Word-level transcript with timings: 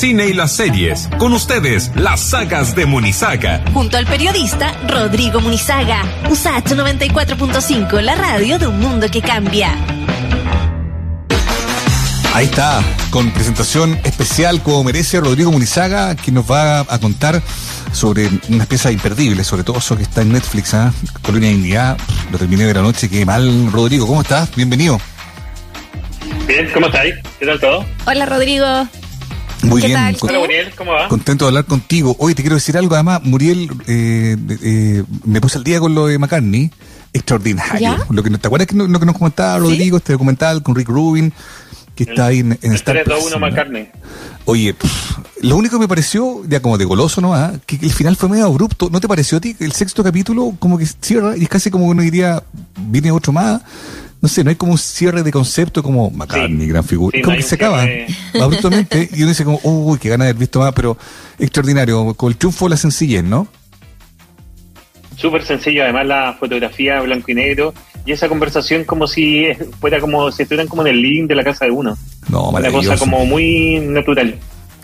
cine 0.00 0.28
y 0.28 0.32
las 0.32 0.52
series. 0.52 1.10
Con 1.18 1.34
ustedes, 1.34 1.90
las 1.94 2.22
sagas 2.22 2.74
de 2.74 2.86
Munizaga. 2.86 3.62
Junto 3.74 3.98
al 3.98 4.06
periodista 4.06 4.72
Rodrigo 4.88 5.42
Munizaga. 5.42 6.02
USAT 6.30 6.68
94.5, 6.68 8.00
la 8.00 8.14
radio 8.14 8.58
de 8.58 8.66
un 8.66 8.80
mundo 8.80 9.08
que 9.10 9.20
cambia. 9.20 9.76
Ahí 12.32 12.46
está, 12.46 12.82
con 13.10 13.30
presentación 13.32 14.00
especial 14.04 14.62
como 14.62 14.84
merece 14.84 15.20
Rodrigo 15.20 15.52
Munizaga, 15.52 16.16
que 16.16 16.32
nos 16.32 16.50
va 16.50 16.80
a 16.80 16.98
contar 16.98 17.42
sobre 17.92 18.30
unas 18.48 18.68
piezas 18.68 18.92
imperdibles, 18.92 19.46
sobre 19.46 19.64
todo 19.64 19.80
eso 19.80 19.98
que 19.98 20.04
está 20.04 20.22
en 20.22 20.32
Netflix, 20.32 20.72
¿ah? 20.72 20.94
Colonia 21.20 21.50
de 21.50 21.56
Indiana. 21.56 21.96
Lo 22.32 22.38
terminé 22.38 22.64
de 22.64 22.72
la 22.72 22.80
noche, 22.80 23.10
qué 23.10 23.26
mal. 23.26 23.70
Rodrigo, 23.70 24.06
¿cómo 24.06 24.22
estás? 24.22 24.48
Bienvenido. 24.56 24.98
Bien, 26.46 26.70
¿cómo 26.72 26.86
estáis? 26.86 27.16
¿Qué 27.38 27.44
tal 27.44 27.60
todo? 27.60 27.84
Hola 28.06 28.24
Rodrigo. 28.24 28.88
Muy 29.62 29.80
¿Qué 29.80 29.88
bien. 29.88 29.98
tal? 29.98 30.18
con- 30.18 30.30
Hola, 30.30 30.38
Muriel, 30.40 30.70
¿cómo 30.76 30.92
va? 30.92 31.08
Contento 31.08 31.44
de 31.44 31.48
hablar 31.48 31.64
contigo. 31.66 32.16
Hoy 32.18 32.34
te 32.34 32.42
quiero 32.42 32.56
decir 32.56 32.76
algo, 32.78 32.94
además, 32.94 33.20
Muriel, 33.24 33.68
eh, 33.86 34.36
eh, 34.62 35.04
me 35.24 35.40
puse 35.40 35.58
al 35.58 35.64
día 35.64 35.80
con 35.80 35.94
lo 35.94 36.06
de 36.06 36.18
McCartney. 36.18 36.70
Extraordinario. 37.12 37.80
¿Ya? 37.80 37.98
Lo 38.08 38.22
que, 38.22 38.30
¿Te 38.30 38.46
acuerdas 38.46 38.68
que 38.68 38.76
no- 38.76 38.86
lo 38.86 39.00
que 39.00 39.06
nos 39.06 39.18
comentaba 39.18 39.58
Rodrigo, 39.58 39.96
este 39.98 40.12
documental 40.12 40.62
con 40.62 40.74
Rick 40.76 40.88
Rubin, 40.88 41.32
que 41.96 42.04
está 42.04 42.26
ahí 42.26 42.38
en, 42.38 42.52
en 42.62 42.70
El 42.70 42.74
Star 42.76 42.94
3 42.94 43.06
2 43.06 43.14
Plus, 43.18 43.26
1 43.34 43.38
¿no? 43.40 43.46
McCartney. 43.46 43.88
Oye, 44.46 44.72
pff, 44.74 45.18
lo 45.42 45.56
único 45.56 45.76
que 45.76 45.80
me 45.80 45.88
pareció, 45.88 46.42
ya 46.48 46.62
como 46.62 46.78
de 46.78 46.84
goloso, 46.84 47.20
¿no? 47.20 47.34
Ah, 47.34 47.52
Que, 47.66 47.78
que 47.78 47.86
el 47.86 47.92
final 47.92 48.16
fue 48.16 48.28
medio 48.28 48.46
abrupto. 48.46 48.88
¿No 48.90 49.00
te 49.00 49.08
pareció 49.08 49.38
a 49.38 49.40
ti? 49.40 49.54
que 49.54 49.64
El 49.64 49.72
sexto 49.72 50.02
capítulo 50.04 50.54
como 50.58 50.78
que 50.78 50.86
cierra 50.86 51.36
y 51.36 51.42
es 51.42 51.48
casi 51.48 51.70
como 51.70 51.86
uno 51.86 52.00
diría, 52.02 52.42
viene 52.78 53.10
otro 53.10 53.32
más. 53.32 53.60
No 54.22 54.28
sé, 54.28 54.44
no 54.44 54.50
hay 54.50 54.56
como 54.56 54.72
un 54.72 54.78
cierre 54.78 55.22
de 55.22 55.32
concepto 55.32 55.82
como 55.82 56.10
McCartney, 56.10 56.60
Sí. 56.60 56.66
gran 56.66 56.84
figura. 56.84 57.16
Sí, 57.16 57.22
como 57.22 57.36
que 57.36 57.42
se 57.42 57.54
acaba 57.54 57.84
cierre. 57.84 58.06
abruptamente 58.40 59.08
y 59.14 59.18
uno 59.22 59.28
dice 59.30 59.44
como, 59.44 59.60
uy, 59.62 59.98
qué 59.98 60.10
ganas 60.10 60.26
de 60.26 60.30
haber 60.30 60.40
visto 60.40 60.58
más, 60.60 60.72
pero 60.74 60.96
extraordinario. 61.38 62.12
Con 62.14 62.30
el 62.30 62.36
triunfo 62.36 62.66
de 62.66 62.70
la 62.70 62.76
sencillez, 62.76 63.24
¿no? 63.24 63.48
Súper 65.16 65.44
sencillo, 65.44 65.82
además 65.84 66.06
la 66.06 66.34
fotografía 66.38 67.00
blanco 67.00 67.30
y 67.30 67.34
negro 67.34 67.74
y 68.06 68.12
esa 68.12 68.28
conversación 68.28 68.84
como 68.84 69.06
si 69.06 69.46
fuera 69.78 70.00
como 70.00 70.32
si 70.32 70.42
estuvieran 70.42 70.66
como 70.66 70.82
en 70.82 70.88
el 70.88 71.02
link 71.02 71.28
de 71.28 71.34
la 71.34 71.44
casa 71.44 71.66
de 71.66 71.70
uno. 71.70 71.96
No, 72.28 72.48
Una 72.50 72.70
cosa 72.70 72.96
como 72.96 73.26
muy 73.26 73.80
natural. 73.80 74.36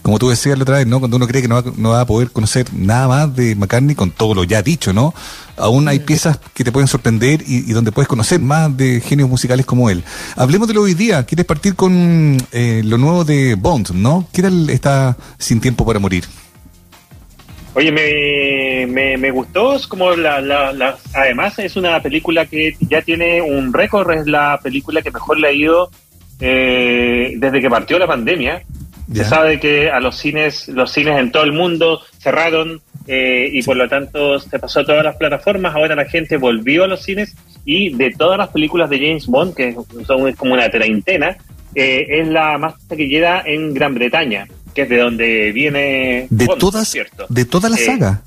Como 0.06 0.20
tú 0.20 0.28
decías 0.28 0.56
la 0.56 0.62
otra 0.62 0.76
vez, 0.76 0.86
¿no? 0.86 1.00
Cuando 1.00 1.16
uno 1.16 1.26
cree 1.26 1.42
que 1.42 1.48
no 1.48 1.56
va, 1.56 1.72
no 1.76 1.90
va 1.90 2.02
a 2.02 2.06
poder 2.06 2.30
conocer 2.30 2.66
nada 2.72 3.08
más 3.08 3.34
de 3.34 3.56
McCartney 3.56 3.96
con 3.96 4.12
todo 4.12 4.34
lo 4.36 4.44
ya 4.44 4.62
dicho, 4.62 4.92
¿no? 4.92 5.12
Aún 5.56 5.88
hay 5.88 5.98
piezas 5.98 6.38
que 6.54 6.62
te 6.62 6.70
pueden 6.70 6.86
sorprender 6.86 7.42
y, 7.44 7.68
y 7.68 7.72
donde 7.72 7.90
puedes 7.90 8.06
conocer 8.06 8.38
más 8.38 8.76
de 8.76 9.00
genios 9.00 9.28
musicales 9.28 9.66
como 9.66 9.90
él. 9.90 10.04
Hablemos 10.36 10.68
de 10.68 10.74
lo 10.74 10.84
de 10.84 10.90
hoy 10.92 10.94
día. 10.94 11.26
¿Quieres 11.26 11.44
partir 11.44 11.74
con 11.74 12.36
eh, 12.52 12.82
lo 12.84 12.98
nuevo 12.98 13.24
de 13.24 13.56
Bond, 13.56 13.90
no? 13.94 14.28
¿Qué 14.32 14.42
tal 14.42 14.70
está 14.70 15.16
Sin 15.38 15.60
Tiempo 15.60 15.84
para 15.84 15.98
Morir? 15.98 16.24
Oye, 17.74 17.90
me, 17.90 18.86
me, 18.86 19.16
me 19.16 19.32
gustó, 19.32 19.74
es 19.74 19.88
como 19.88 20.12
la, 20.14 20.40
la, 20.40 20.72
la- 20.72 20.98
además 21.14 21.58
es 21.58 21.74
una 21.74 22.00
película 22.00 22.46
que 22.46 22.76
ya 22.78 23.02
tiene 23.02 23.42
un 23.42 23.72
récord, 23.72 24.08
es 24.12 24.28
la 24.28 24.60
película 24.62 25.02
que 25.02 25.10
mejor 25.10 25.40
le 25.40 25.48
ha 25.48 25.52
ido 25.52 25.90
eh, 26.38 27.34
desde 27.38 27.60
que 27.60 27.68
partió 27.68 27.98
la 27.98 28.06
pandemia. 28.06 28.62
Ya. 29.08 29.24
Se 29.24 29.30
sabe 29.30 29.60
que 29.60 29.90
a 29.90 30.00
los 30.00 30.16
cines, 30.16 30.68
los 30.68 30.90
cines 30.92 31.18
en 31.18 31.30
todo 31.30 31.44
el 31.44 31.52
mundo 31.52 32.00
cerraron 32.18 32.80
eh, 33.06 33.48
y 33.52 33.62
por 33.62 33.76
lo 33.76 33.88
tanto 33.88 34.40
se 34.40 34.58
pasó 34.58 34.80
a 34.80 34.84
todas 34.84 35.04
las 35.04 35.16
plataformas. 35.16 35.74
Ahora 35.74 35.94
la 35.94 36.06
gente 36.06 36.36
volvió 36.36 36.84
a 36.84 36.88
los 36.88 37.02
cines 37.02 37.36
y 37.64 37.94
de 37.94 38.10
todas 38.10 38.36
las 38.38 38.48
películas 38.48 38.90
de 38.90 38.98
James 38.98 39.26
Bond, 39.26 39.54
que 39.54 39.76
son 40.06 40.32
como 40.32 40.54
una 40.54 40.68
treintena, 40.68 41.36
eh, 41.74 42.06
es 42.08 42.28
la 42.28 42.58
más 42.58 42.74
taquillera 42.88 43.42
en 43.46 43.74
Gran 43.74 43.94
Bretaña, 43.94 44.46
que 44.74 44.82
es 44.82 44.88
de 44.88 44.96
donde 44.98 45.52
viene 45.52 46.26
De 46.30 46.46
Bond, 46.46 46.58
todas, 46.60 46.88
¿cierto? 46.88 47.26
de 47.28 47.44
toda 47.44 47.68
la 47.68 47.76
Eh, 47.76 47.84
saga. 47.84 48.22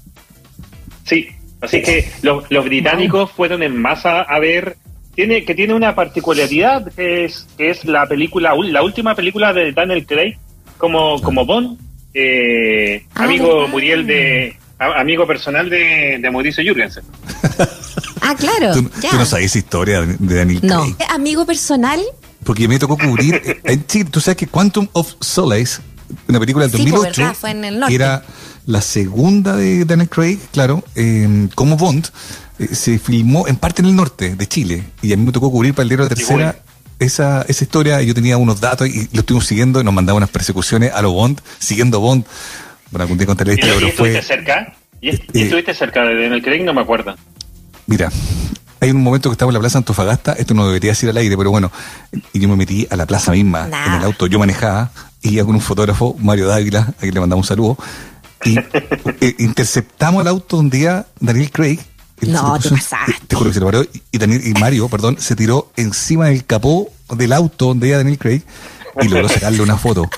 Sí, 1.03 1.27
así 1.61 1.81
que 1.81 2.07
los, 2.21 2.49
los 2.49 2.63
británicos 2.65 3.31
fueron 3.31 3.63
en 3.63 3.75
masa 3.75 4.21
a 4.21 4.39
ver. 4.39 4.77
Tiene, 5.15 5.43
que 5.43 5.53
tiene 5.55 5.73
una 5.73 5.95
particularidad 5.95 6.93
que 6.93 7.25
es, 7.25 7.45
que 7.57 7.69
es 7.71 7.83
la 7.83 8.05
película, 8.07 8.53
la 8.63 8.83
última 8.83 9.15
película 9.15 9.51
de 9.51 9.73
Daniel 9.73 10.05
Craig 10.05 10.37
como, 10.79 11.21
como 11.21 11.45
Bond, 11.45 11.77
eh, 12.15 13.05
Ah, 13.13 13.25
amigo. 13.25 13.67
Muriel 13.67 14.07
de 14.07 14.57
a- 14.79 14.99
amigo 14.99 15.27
personal 15.27 15.69
de, 15.69 16.17
de 16.19 16.31
Mauricio 16.31 16.63
Jürgensen. 16.63 17.03
Ah, 18.21 18.35
claro. 18.37 18.73
¿Tú, 18.73 18.89
ya. 19.01 19.09
tú 19.11 19.15
no 19.17 19.25
sabes 19.25 19.45
esa 19.47 19.57
historia 19.59 20.01
de 20.01 20.35
Daniel 20.35 20.59
No. 20.61 20.81
Craig. 20.83 20.95
Amigo 21.09 21.45
personal. 21.45 21.99
Porque 22.43 22.67
me 22.67 22.77
tocó 22.77 22.97
cubrir. 22.97 23.35
eh, 23.45 23.59
en 23.63 23.87
Chile, 23.87 24.09
tú 24.11 24.19
sabes 24.19 24.37
que 24.37 24.45
Quantum 24.45 24.87
of 24.91 25.13
Solace, 25.21 25.81
una 26.27 26.39
película 26.39 26.67
del 26.67 26.71
Sí, 26.77 26.83
pues, 26.83 26.91
2008, 26.93 27.21
verdad, 27.21 27.35
fue 27.39 27.51
en 27.51 27.63
el 27.65 27.79
norte. 27.79 27.95
era 27.95 28.23
la 28.67 28.81
segunda 28.81 29.55
de 29.55 29.85
Daniel 29.85 30.09
Craig, 30.09 30.37
claro, 30.51 30.83
eh, 30.95 31.47
como 31.55 31.75
Bond, 31.77 32.07
eh, 32.59 32.67
se 32.75 32.99
filmó 32.99 33.47
en 33.47 33.55
parte 33.55 33.81
en 33.81 33.87
el 33.87 33.95
norte 33.95 34.35
de 34.35 34.47
Chile. 34.47 34.83
Y 35.01 35.11
a 35.13 35.17
mí 35.17 35.25
me 35.25 35.31
tocó 35.31 35.49
cubrir 35.49 35.73
para 35.73 35.83
el 35.83 35.89
diario 35.89 36.03
La 36.03 36.09
Tercera 36.09 36.35
bueno. 36.35 36.53
Esa, 36.99 37.41
esa 37.47 37.63
historia. 37.63 38.01
Yo 38.01 38.13
tenía 38.13 38.37
unos 38.37 38.59
datos 38.61 38.87
y 38.87 39.07
lo 39.13 39.21
estuvimos 39.21 39.45
siguiendo 39.47 39.81
y 39.81 39.83
nos 39.83 39.93
mandaba 39.93 40.17
unas 40.17 40.29
persecuciones 40.29 40.91
a 40.93 41.01
lo 41.01 41.11
Bond, 41.11 41.39
siguiendo 41.59 41.99
Bond. 41.99 42.25
Bueno, 42.91 43.03
algún 43.03 43.17
día 43.17 43.27
contaré 43.27 43.55
la 43.55 43.55
¿Y, 43.55 43.59
historia, 43.59 43.75
y 43.75 43.79
pero 43.79 43.89
estuviste 43.91 44.21
fue. 44.21 44.35
cerca? 44.35 44.73
¿Y, 45.01 45.09
Eh, 45.09 45.21
estuviste 45.33 45.73
cerca 45.73 46.03
de 46.03 46.21
Daniel 46.21 46.41
Craig? 46.41 46.63
No 46.63 46.73
me 46.73 46.81
acuerdo. 46.81 47.15
Mira, 47.87 48.11
hay 48.81 48.91
un 48.91 49.01
momento 49.01 49.29
que 49.29 49.33
estaba 49.33 49.49
en 49.49 49.53
la 49.55 49.59
plaza 49.59 49.77
Antofagasta, 49.79 50.33
esto 50.33 50.53
no 50.53 50.67
debería 50.67 50.91
decir 50.91 51.09
al 51.09 51.17
aire, 51.17 51.35
pero 51.37 51.49
bueno, 51.51 51.71
y 52.33 52.39
yo 52.39 52.47
me 52.49 52.55
metí 52.55 52.87
a 52.89 52.95
la 52.95 53.05
plaza 53.05 53.31
misma, 53.31 53.67
Nah. 53.67 53.87
en 53.87 53.93
el 53.93 54.03
auto, 54.03 54.27
yo 54.27 54.37
manejaba, 54.39 54.91
y 55.21 55.29
iba 55.35 55.45
con 55.45 55.55
un 55.55 55.61
fotógrafo, 55.61 56.15
Mario 56.19 56.47
Dávila, 56.47 56.81
a 56.81 56.91
quien 57.01 57.13
le 57.13 57.19
mandamos 57.19 57.45
un 57.45 57.47
saludo, 57.47 57.77
y 58.45 58.57
eh, 59.21 59.35
interceptamos 59.39 60.21
el 60.21 60.27
auto 60.27 60.57
donde 60.57 60.77
iba 60.79 61.05
Daniel 61.19 61.51
Craig. 61.51 61.79
No, 62.21 62.59
te 62.59 62.69
pasaste. 62.69 63.15
Te 63.27 63.35
juro 63.35 63.49
que 63.49 63.53
se 63.53 63.59
lo 63.59 63.65
paró, 63.67 63.85
y, 64.11 64.17
Daniel, 64.17 64.41
y 64.45 64.53
Mario, 64.53 64.87
perdón, 64.89 65.17
se 65.19 65.35
tiró 65.35 65.71
encima 65.75 66.27
del 66.27 66.45
capó 66.45 66.89
del 67.15 67.33
auto 67.33 67.67
donde 67.67 67.87
iba 67.87 67.97
Daniel 67.97 68.17
Craig, 68.17 68.41
y 69.01 69.07
logró 69.07 69.29
sacarle 69.29 69.61
una 69.61 69.77
foto. 69.77 70.09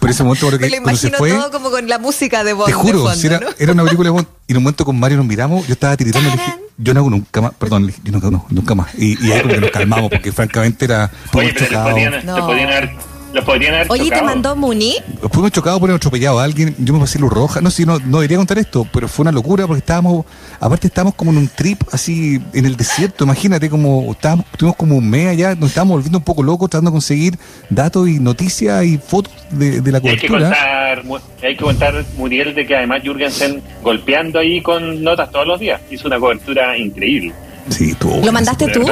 Por 0.00 0.08
ese 0.08 0.22
momento, 0.22 0.46
creo 0.46 0.58
que 0.58 0.70
Me 0.70 0.80
lo 0.90 0.96
se 0.96 1.08
imagino 1.08 1.18
fue... 1.18 1.30
todo 1.32 1.50
como 1.50 1.70
con 1.70 1.86
la 1.86 1.98
música 1.98 2.42
de 2.42 2.54
Bond 2.54 2.68
Te 2.68 2.72
juro, 2.72 2.98
de 3.00 3.04
fondo, 3.04 3.14
si 3.20 3.26
era, 3.26 3.38
¿no? 3.40 3.48
era 3.58 3.72
una 3.72 3.84
película 3.84 4.06
de 4.08 4.12
Bond, 4.12 4.26
y 4.46 4.52
en 4.52 4.56
un 4.56 4.62
momento 4.62 4.84
con 4.86 4.98
Mario 4.98 5.18
nos 5.18 5.26
miramos, 5.26 5.66
yo 5.66 5.74
estaba 5.74 5.96
tiritando 5.96 6.28
y 6.28 6.32
le 6.32 6.38
dije, 6.38 6.54
yo 6.78 6.94
no 6.94 7.00
hago 7.00 7.10
nunca 7.10 7.40
más, 7.42 7.52
perdón, 7.54 7.92
yo 8.02 8.12
no, 8.12 8.30
no, 8.30 8.46
nunca 8.48 8.74
más. 8.74 8.88
Y, 8.96 9.22
y 9.26 9.32
ahí 9.32 9.42
como 9.42 9.54
que 9.54 9.60
nos 9.60 9.70
calmamos, 9.70 10.10
porque 10.10 10.32
francamente 10.32 10.86
era, 10.86 11.10
Oye, 11.34 11.54
pero 11.58 11.82
podían, 11.84 12.24
No. 12.24 12.36
les 12.36 12.44
podían 12.46 12.68
haber, 12.70 12.90
los 13.32 13.44
podrían 13.44 13.74
haber 13.74 13.86
Oye, 13.90 14.10
¿te 14.10 14.22
mandó 14.22 14.56
Muni? 14.56 14.96
fuimos 15.32 15.52
chocados 15.52 15.78
por 15.78 15.88
haber 15.88 15.96
atropellado 15.98 16.40
a 16.40 16.44
alguien, 16.44 16.74
yo 16.78 16.92
me 16.94 17.00
pasé 17.00 17.18
luz 17.18 17.32
roja, 17.32 17.60
no 17.60 17.70
sé, 17.70 17.86
no, 17.86 17.98
no 18.00 18.18
debería 18.18 18.36
contar 18.38 18.58
esto, 18.58 18.86
pero 18.92 19.06
fue 19.08 19.22
una 19.22 19.32
locura 19.32 19.66
porque 19.66 19.78
estábamos, 19.78 20.24
aparte 20.58 20.88
estábamos 20.88 21.14
como 21.14 21.30
en 21.30 21.36
un 21.38 21.48
trip 21.48 21.80
así 21.92 22.40
en 22.52 22.66
el 22.66 22.76
desierto, 22.76 23.24
imagínate 23.24 23.70
como 23.70 24.10
estábamos, 24.12 24.46
estuvimos 24.52 24.76
como 24.76 24.96
un 24.96 25.08
mes 25.08 25.28
allá, 25.28 25.54
nos 25.54 25.68
estábamos 25.68 25.94
volviendo 25.96 26.18
un 26.18 26.24
poco 26.24 26.42
locos 26.42 26.70
tratando 26.70 26.90
de 26.90 26.94
conseguir 26.94 27.38
datos 27.68 28.08
y 28.08 28.18
noticias 28.18 28.84
y 28.84 28.98
fotos 28.98 29.32
de, 29.50 29.80
de 29.80 29.92
la 29.92 30.00
Y 30.02 30.08
hay 30.08 30.16
que 30.18 30.26
cobertura. 30.26 30.56
contar, 31.02 31.22
hay 31.44 31.56
que 31.56 31.62
contar, 31.62 32.04
Muriel, 32.16 32.54
de 32.54 32.66
que 32.66 32.76
además 32.76 33.02
Jürgensen 33.02 33.62
golpeando 33.82 34.38
ahí 34.40 34.60
con 34.62 35.02
notas 35.04 35.30
todos 35.30 35.46
los 35.46 35.60
días. 35.60 35.80
Hizo 35.90 36.08
una 36.08 36.18
cobertura 36.18 36.76
increíble. 36.76 37.32
Sí, 37.68 37.90
estuvo 37.90 38.24
¿Lo 38.24 38.32
mandaste 38.32 38.66
tú? 38.68 38.84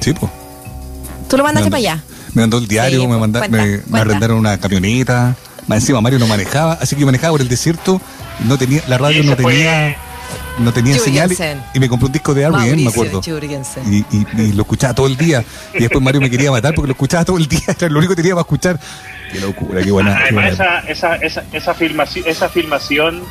Sí, 0.00 0.12
pues. 0.14 0.30
¿Tú 1.28 1.36
lo 1.36 1.44
mandaste 1.44 1.70
para 1.70 1.78
allá? 1.78 2.04
Me 2.36 2.42
mandó 2.42 2.58
el 2.58 2.68
diario, 2.68 3.00
Sí, 3.00 3.06
me, 3.08 3.16
manda- 3.16 3.40
cuenta, 3.40 3.56
me, 3.56 3.66
me 3.66 3.78
cuenta. 3.78 4.00
arrendaron 4.02 4.36
una 4.38 4.58
camioneta. 4.58 5.34
Más 5.66 5.78
encima 5.80 6.00
Mario 6.02 6.18
no 6.18 6.26
manejaba, 6.26 6.74
así 6.74 6.94
que 6.94 7.00
yo 7.00 7.06
manejaba 7.06 7.32
por 7.32 7.40
el 7.40 7.48
desierto. 7.48 8.00
No 8.44 8.58
tenía, 8.58 8.82
la 8.88 8.98
radio 8.98 9.24
no 9.24 9.34
tenía, 9.34 9.96
no 10.58 10.70
tenía 10.72 10.98
señal 10.98 11.34
y 11.74 11.80
me 11.80 11.88
compré 11.88 12.06
un 12.06 12.12
disco 12.12 12.34
de 12.34 12.42
R.E.M., 12.42 12.82
me 12.82 12.88
acuerdo. 12.88 13.20
Y, 13.90 13.96
y- 14.14 14.26
y 14.36 14.52
lo 14.52 14.62
escuchaba 14.62 14.94
todo 14.94 15.06
el 15.06 15.16
día. 15.16 15.42
Y 15.74 15.78
después 15.80 16.04
Mario 16.04 16.20
me 16.20 16.28
quería 16.30 16.50
matar 16.50 16.74
porque 16.74 16.88
lo 16.88 16.92
escuchaba 16.92 17.24
todo 17.24 17.38
el 17.38 17.46
día. 17.48 17.60
Era 17.68 17.88
lo 17.88 17.98
único 17.98 18.10
que 18.14 18.16
tenía 18.22 18.34
para 18.34 18.42
escuchar. 18.42 18.78
Qué 19.32 19.40
locura, 19.40 19.82
qué 19.82 19.90
buena. 19.90 20.14
qué 20.16 20.22
Además, 20.24 20.56
buena. 20.58 20.80
esa, 20.80 21.16
esa, 21.16 21.16
esa, 21.16 21.44
esa, 21.52 21.74
filmación, 21.74 22.24
esa 22.28 22.48
filmación 22.50 23.22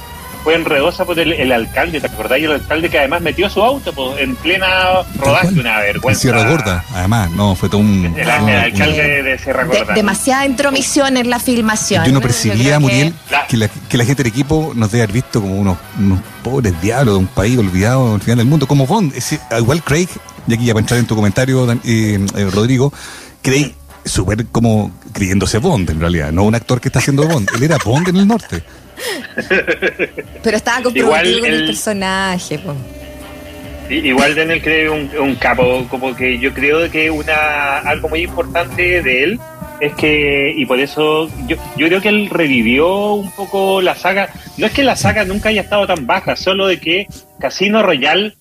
fue 0.44 0.56
enredosa 0.56 1.06
por 1.06 1.18
el, 1.20 1.34
el 1.34 1.52
alcalde, 1.52 2.00
¿te 2.02 2.08
acordás? 2.08 2.40
Y 2.40 2.44
el 2.46 2.52
alcalde 2.54 2.90
que 2.90 3.00
además 3.00 3.22
metió 3.22 3.50
su 3.50 3.64
auto 3.64 3.94
pues, 3.94 4.20
en 4.20 4.36
plena 4.36 4.68
rodaje, 5.18 5.48
una 5.60 5.80
En 5.82 5.94
vergüenza. 5.94 6.22
Sierra 6.22 6.50
Gorda, 6.50 6.84
además, 6.94 7.32
no, 7.32 7.56
fue 7.56 7.70
todo 7.70 7.82
un. 7.82 8.06
El, 8.18 8.20
el 8.22 8.30
alcalde 8.30 9.24
de 9.24 9.38
Sierra 9.40 9.64
De- 9.66 9.78
Gorda. 9.80 9.94
demasiada 9.94 10.46
intromisión 10.46 11.18
en 11.18 11.30
la 11.30 11.40
filmación. 11.40 12.06
Yo 12.06 12.12
no 12.12 12.22
percibía, 12.22 12.80
Muriel, 12.80 13.14
que 13.50 13.58
la, 13.58 13.68
que 13.68 13.98
la 13.98 14.06
gente 14.06 14.24
del 14.24 14.32
equipo 14.32 14.74
nos 14.76 14.92
debe 14.92 15.04
haber 15.04 15.14
visto 15.14 15.42
como 15.42 15.56
unos, 15.56 15.78
unos 16.00 16.20
pobres 16.44 16.80
diablos 16.82 17.16
de 17.16 17.20
un 17.20 17.28
país 17.28 17.58
olvidado 17.58 18.16
al 18.16 18.22
final 18.22 18.38
del 18.38 18.48
mundo, 18.48 18.68
como 18.68 18.86
Bond. 18.86 19.14
Ese- 19.16 19.40
igual 19.60 19.84
Craig, 19.84 20.08
y 20.48 20.54
aquí 20.54 20.66
ya 20.66 20.74
para 20.74 20.82
entrar 20.82 21.00
en 21.00 21.08
tu 21.08 21.16
comentario, 21.16 21.66
Dan- 21.66 21.82
eh, 21.86 22.20
eh, 22.36 22.50
Rodrigo, 22.52 22.94
Craig 23.42 23.74
súper 24.04 24.46
como 24.48 24.92
creyéndose 25.14 25.58
Bond 25.58 25.90
en 25.90 26.00
realidad, 26.00 26.32
no 26.32 26.44
un 26.44 26.54
actor 26.54 26.80
que 26.80 26.90
está 26.90 27.00
haciendo 27.00 27.28
Bond. 27.28 27.50
Él 27.56 27.64
era 27.64 27.78
Bond 27.84 28.08
en 28.10 28.18
el 28.18 28.28
norte. 28.28 28.64
Pero 30.44 30.58
estaba 30.58 30.82
comprometido 30.84 31.40
con 31.40 31.50
el 31.50 31.56
el- 31.62 31.66
personaje. 31.68 32.60
po. 32.60 32.76
Igual 33.90 34.34
Daniel 34.36 34.62
cree 34.64 34.90
un, 34.90 35.10
un 35.20 35.36
capo, 35.36 35.86
como 35.90 36.16
que 36.16 36.40
yo 36.40 36.52
creo 36.54 36.90
que 36.90 37.12
una 37.12 37.78
algo 37.80 38.10
muy 38.10 38.22
importante 38.24 39.04
de 39.04 39.24
él 39.24 39.40
es 39.80 39.94
que, 39.94 40.54
y 40.58 40.66
por 40.66 40.80
eso 40.80 41.30
yo, 41.48 41.56
yo 41.78 41.88
creo 41.88 42.02
que 42.02 42.10
él 42.10 42.30
revivió 42.32 43.14
un 43.14 43.30
poco 43.32 43.82
la 43.82 43.94
saga. 43.94 44.30
No 44.58 44.66
es 44.66 44.72
que 44.74 44.82
la 44.84 44.96
saga 44.96 45.24
nunca 45.24 45.50
haya 45.50 45.62
estado 45.62 45.86
tan 45.86 46.08
baja, 46.08 46.36
solo 46.36 46.66
de 46.66 46.80
que 46.80 47.06
Casino 47.40 47.84
Royale 47.84 48.34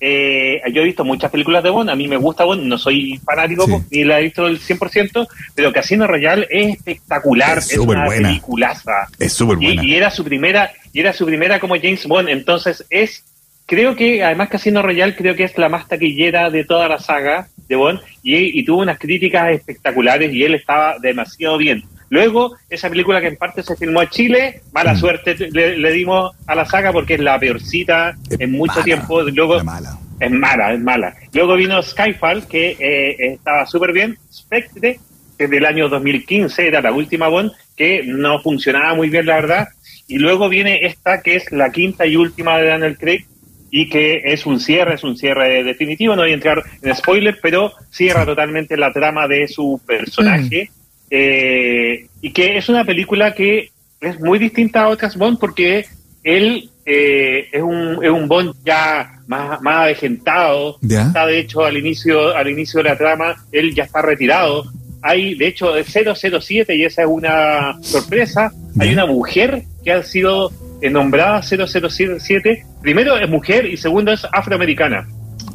eh, 0.00 0.60
yo 0.72 0.82
he 0.82 0.84
visto 0.84 1.04
muchas 1.04 1.30
películas 1.30 1.62
de 1.62 1.70
Bond, 1.70 1.90
a 1.90 1.96
mí 1.96 2.06
me 2.08 2.16
gusta 2.16 2.44
Bond, 2.44 2.62
no 2.64 2.78
soy 2.78 3.18
fanático 3.24 3.66
Sí. 3.66 3.72
ni 3.90 4.04
la 4.04 4.20
he 4.20 4.24
visto 4.24 4.44
del 4.44 4.60
100%, 4.60 5.26
pero 5.54 5.72
Casino 5.72 6.06
Royale 6.06 6.46
es 6.50 6.76
espectacular, 6.76 7.58
Es 7.58 7.72
es, 7.72 7.78
una 7.78 8.04
superbuena. 8.04 8.28
peliculaza. 8.28 8.92
Es 9.18 9.32
súper 9.32 9.56
buena. 9.56 9.82
Y, 9.84 9.90
y 9.92 9.94
era 9.96 10.10
su 10.10 10.24
primera, 10.24 10.70
y 10.92 11.00
era 11.00 11.12
su 11.12 11.26
primera 11.26 11.58
como 11.60 11.74
James 11.76 12.06
Bond, 12.06 12.28
entonces 12.28 12.84
es, 12.90 13.24
creo 13.66 13.96
que 13.96 14.22
además 14.22 14.48
Casino 14.50 14.82
Royale 14.82 15.14
creo 15.16 15.34
que 15.34 15.44
es 15.44 15.56
la 15.58 15.68
más 15.68 15.88
taquillera 15.88 16.48
de 16.50 16.64
toda 16.64 16.88
la 16.88 16.98
saga 17.00 17.48
de 17.68 17.76
Bond 17.76 18.00
y, 18.22 18.58
y 18.60 18.64
tuvo 18.64 18.82
unas 18.82 18.98
críticas 18.98 19.50
espectaculares 19.50 20.32
y 20.32 20.42
él 20.44 20.54
estaba 20.54 20.96
demasiado 21.00 21.58
bien. 21.58 21.82
Luego, 22.10 22.56
esa 22.70 22.88
película 22.88 23.20
que 23.20 23.28
en 23.28 23.36
parte 23.36 23.62
se 23.62 23.76
filmó 23.76 24.02
en 24.02 24.08
Chile, 24.08 24.62
mala 24.72 24.94
Mm. 24.94 24.98
suerte 24.98 25.36
le, 25.50 25.76
le 25.76 25.92
dimos 25.92 26.32
a 26.46 26.54
la 26.54 26.64
saga 26.64 26.92
porque 26.92 27.14
es 27.14 27.20
la 27.20 27.38
peorcita 27.38 28.16
Es 28.30 28.40
en 28.40 28.52
mucho 28.52 28.72
mala, 28.74 28.84
tiempo. 28.84 29.22
Luego, 29.22 29.56
la 29.56 29.64
mala. 29.64 29.98
es 30.20 30.30
mala, 30.30 30.72
es 30.72 30.80
mala. 30.80 31.14
Luego 31.32 31.54
vino 31.56 31.82
Skyfall, 31.82 32.46
que 32.46 32.76
eh, 32.78 33.16
estaba 33.34 33.66
súper 33.66 33.92
bien. 33.92 34.16
Spectre, 34.32 34.98
que 35.36 35.44
es 35.44 35.50
del 35.50 35.66
año 35.66 35.88
2015, 35.88 36.66
era 36.66 36.80
la 36.80 36.92
última 36.92 37.28
Bond, 37.28 37.52
que 37.76 38.02
no 38.04 38.40
funcionaba 38.40 38.94
muy 38.94 39.08
bien, 39.10 39.26
la 39.26 39.36
verdad. 39.36 39.68
Y 40.08 40.18
luego 40.18 40.48
viene 40.48 40.86
esta, 40.86 41.20
que 41.20 41.36
es 41.36 41.52
la 41.52 41.70
quinta 41.70 42.06
y 42.06 42.16
última 42.16 42.56
de 42.58 42.68
Daniel 42.68 42.96
Craig, 42.96 43.26
y 43.70 43.90
que 43.90 44.22
es 44.24 44.46
un 44.46 44.58
cierre, 44.60 44.94
es 44.94 45.04
un 45.04 45.14
cierre 45.18 45.62
definitivo. 45.62 46.16
No 46.16 46.22
voy 46.22 46.30
a 46.30 46.34
entrar 46.34 46.62
en 46.82 46.94
spoiler, 46.96 47.38
pero 47.42 47.70
cierra 47.90 48.24
totalmente 48.24 48.78
la 48.78 48.90
trama 48.94 49.28
de 49.28 49.46
su 49.46 49.78
personaje. 49.86 50.70
Eh, 51.10 52.06
y 52.20 52.32
que 52.32 52.58
es 52.58 52.68
una 52.68 52.84
película 52.84 53.34
que 53.34 53.70
es 54.00 54.20
muy 54.20 54.38
distinta 54.38 54.82
a 54.82 54.88
otras 54.88 55.16
Bond 55.16 55.38
porque 55.38 55.86
él 56.22 56.70
eh, 56.84 57.48
es, 57.52 57.62
un, 57.62 57.98
es 58.02 58.10
un 58.10 58.28
Bond 58.28 58.54
ya 58.64 59.20
más, 59.26 59.60
más 59.62 59.76
avejentado. 59.84 60.78
Ya. 60.82 61.06
Está 61.06 61.26
de 61.26 61.38
hecho 61.38 61.64
al 61.64 61.76
inicio, 61.76 62.36
al 62.36 62.48
inicio 62.48 62.82
de 62.82 62.90
la 62.90 62.96
trama, 62.96 63.36
él 63.52 63.74
ya 63.74 63.84
está 63.84 64.02
retirado. 64.02 64.64
Hay 65.00 65.34
de 65.36 65.46
hecho 65.46 65.72
007 65.82 66.74
y 66.74 66.84
esa 66.84 67.02
es 67.02 67.08
una 67.08 67.78
sorpresa. 67.82 68.52
Hay 68.78 68.92
una 68.92 69.06
mujer 69.06 69.62
que 69.84 69.92
ha 69.92 70.02
sido 70.02 70.52
nombrada 70.82 71.42
007. 71.42 72.64
Primero 72.82 73.16
es 73.16 73.28
mujer 73.28 73.66
y 73.66 73.76
segundo 73.76 74.12
es 74.12 74.26
afroamericana 74.32 75.06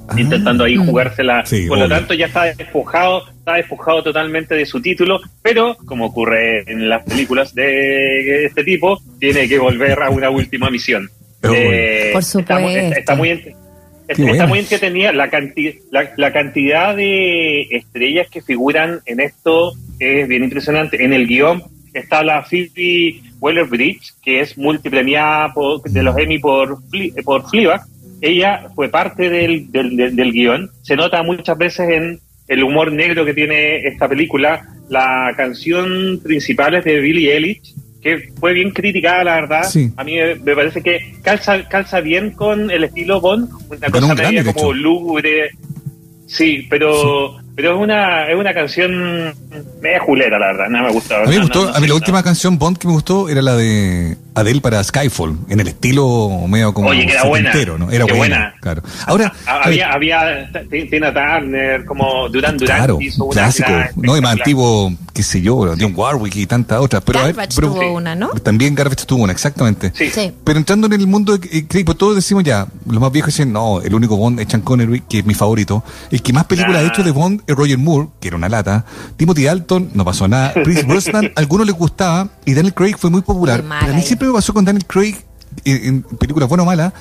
Ah. 0.07 0.19
intentando 0.19 0.63
ahí 0.65 0.75
jugársela. 0.75 1.45
Sí, 1.45 1.65
Por 1.67 1.77
lo 1.79 1.87
tanto, 1.87 2.13
ya 2.13 2.25
está 2.25 2.43
despojado, 2.43 3.27
está 3.29 3.53
despojado 3.55 4.03
totalmente 4.03 4.53
de 4.55 4.65
su 4.65 4.81
título, 4.81 5.21
pero 5.41 5.75
como 5.85 6.05
ocurre 6.07 6.63
en 6.71 6.89
las 6.89 7.03
películas 7.03 7.55
de 7.55 8.45
este 8.45 8.63
tipo, 8.63 8.99
tiene 9.19 9.47
que 9.47 9.57
volver 9.59 10.01
a 10.03 10.09
una 10.09 10.29
última 10.29 10.69
misión. 10.69 11.09
Eh, 11.45 12.11
Por 12.13 12.23
supuesto. 12.23 12.53
Está, 12.95 13.15
muy, 13.15 13.29
está 14.31 14.47
muy 14.47 14.59
entretenida. 14.59 15.11
La, 15.11 15.29
canti- 15.29 15.79
la, 15.91 16.09
la 16.17 16.31
cantidad 16.31 16.95
de 16.95 17.63
estrellas 17.71 18.27
que 18.31 18.41
figuran 18.41 18.99
en 19.05 19.19
esto 19.19 19.73
es 19.99 20.25
bien 20.27 20.43
impresionante. 20.45 21.03
En 21.03 21.11
el 21.13 21.27
guion 21.27 21.63
está 21.93 22.23
la 22.23 22.43
Phoebe 22.43 23.21
Waller-Bridge, 23.41 24.13
que 24.23 24.39
es 24.41 24.57
multipremiada 24.57 25.53
por- 25.53 25.81
de 25.81 26.01
los 26.03 26.17
Emmy 26.17 26.39
por, 26.39 26.77
por 27.25 27.49
Fleabag. 27.49 27.81
Ella 28.23 28.67
fue 28.73 28.87
parte 28.89 29.29
del, 29.29 29.69
del, 29.71 29.97
del- 29.97 30.15
del 30.15 30.31
guion. 30.31 30.71
Se 30.81 30.95
nota 30.95 31.21
muchas 31.23 31.57
veces 31.57 31.89
en 31.89 32.19
el 32.47 32.63
humor 32.63 32.91
negro 32.91 33.25
que 33.25 33.33
tiene 33.33 33.85
esta 33.85 34.07
película. 34.07 34.65
La 34.89 35.33
canción 35.35 36.19
principal 36.23 36.75
es 36.75 36.85
de 36.85 36.99
Billie 37.01 37.33
Eilish, 37.33 37.73
que 38.01 38.29
fue 38.39 38.53
bien 38.53 38.71
criticada, 38.71 39.23
la 39.25 39.35
verdad. 39.41 39.63
Sí. 39.63 39.91
A 39.97 40.03
mí 40.05 40.15
me, 40.43 40.55
parece 40.55 40.81
que 40.81 41.15
calza, 41.21 41.67
calza 41.67 41.99
bien 41.99 42.31
con 42.31 42.71
el 42.71 42.83
estilo 42.85 43.19
Bond, 43.19 43.49
una 43.69 43.79
Ganó 43.89 44.07
cosa 44.07 44.13
un 44.13 44.17
media 44.17 44.43
como 44.43 44.57
hecho. 44.59 44.73
lúgubre. 44.73 45.49
Sí, 46.25 46.65
pero 46.69 47.37
pero 47.55 47.75
es 47.75 47.79
una 47.81 48.27
es 48.29 48.35
una 48.35 48.53
canción 48.53 49.33
media 49.81 49.99
julera, 49.99 50.39
la 50.39 50.47
verdad. 50.47 50.69
No 50.69 50.83
me 50.83 50.91
gusta. 50.91 51.21
A 51.21 51.25
mí 51.25 51.35
me 51.35 51.39
gustó, 51.41 51.59
no, 51.65 51.71
no 51.71 51.75
a 51.75 51.79
mí 51.79 51.87
la 51.87 51.89
no. 51.89 51.95
última 51.95 52.23
canción 52.23 52.57
Bond 52.57 52.77
que 52.77 52.87
me 52.87 52.93
gustó 52.93 53.29
era 53.29 53.41
la 53.41 53.55
de 53.55 54.15
Adele 54.35 54.61
para 54.61 54.83
Skyfall, 54.83 55.37
en 55.49 55.59
el 55.59 55.67
estilo 55.67 56.29
medio 56.47 56.73
como 56.73 56.89
Oye, 56.89 57.05
que 57.05 57.13
era 57.13 57.25
buena, 57.25 57.51
setentero, 57.51 57.77
¿no? 57.77 57.91
Era 57.91 58.05
buena, 58.05 58.17
buena. 58.17 58.53
claro. 58.61 58.81
Ahora, 59.05 59.31
Ah, 59.45 59.61
Había, 59.65 60.49
Tina 60.89 61.13
Turner, 61.13 61.85
como 61.85 62.29
Duran 62.29 62.57
Duran. 62.57 62.77
claro, 62.77 62.97
hizo 62.99 63.25
una 63.25 63.33
clásico, 63.33 63.71
gran 63.71 63.89
no 63.95 64.17
y 64.17 64.21
más 64.21 64.33
antiguo, 64.33 64.91
qué 65.13 65.23
sé 65.23 65.41
yo, 65.41 65.73
John 65.79 65.93
Warwick 65.95 66.35
y 66.35 66.45
tantas 66.47 66.79
otras, 66.79 67.03
pero, 67.05 67.19
a 67.19 67.23
ver, 67.25 67.35
Garbage 67.35 67.55
pero- 67.55 67.67
tuvo 67.69 67.81
sí. 67.81 67.87
una, 67.87 68.15
¿no? 68.15 68.29
también 68.29 68.75
Garbage 68.75 69.05
tuvo 69.05 69.23
una, 69.23 69.33
exactamente. 69.33 69.91
Sí. 69.95 70.09
Sí. 70.09 70.31
Pero 70.43 70.57
entrando 70.59 70.87
en 70.87 70.93
el 70.93 71.07
mundo 71.07 71.37
de 71.37 71.47
eh, 71.51 71.67
Craig, 71.67 71.85
pues 71.85 71.97
todos 71.97 72.15
decimos 72.15 72.43
ya, 72.43 72.67
los 72.89 72.99
más 72.99 73.11
viejos 73.11 73.33
dicen, 73.33 73.51
no, 73.53 73.81
el 73.81 73.93
único 73.93 74.17
Bond 74.17 74.39
es 74.39 74.47
Sean 74.47 74.61
Connery, 74.61 75.01
que 75.07 75.19
es 75.19 75.25
mi 75.25 75.33
favorito. 75.33 75.83
El 76.11 76.21
que 76.21 76.33
más 76.33 76.45
películas 76.45 76.81
ha 76.83 76.87
hecho 76.87 77.03
de 77.03 77.11
Bond 77.11 77.41
es 77.47 77.55
Roger 77.55 77.77
Moore, 77.77 78.09
que 78.19 78.27
era 78.29 78.37
una 78.37 78.49
lata. 78.49 78.85
Timothy 79.17 79.43
Dalton, 79.45 79.91
no 79.93 80.03
pasó 80.05 80.27
nada. 80.27 80.53
Chris 80.63 80.85
Brosnan, 80.87 81.31
a 81.35 81.39
algunos 81.39 81.65
les 81.67 81.75
gustaba. 81.75 82.29
Y 82.45 82.53
Daniel 82.53 82.73
Craig 82.73 82.95
fue 82.97 83.09
muy 83.09 83.21
popular. 83.21 83.63
Pero 83.79 83.91
a 83.93 83.95
mí. 83.95 84.01
Siempre 84.23 84.37
pasó 84.37 84.53
con 84.53 84.65
Daniel 84.65 84.85
Craig, 84.85 85.15
en 85.65 86.01
películas 86.03 86.49
buenas 86.49 86.63
o 86.63 86.67
malas, 86.67 86.93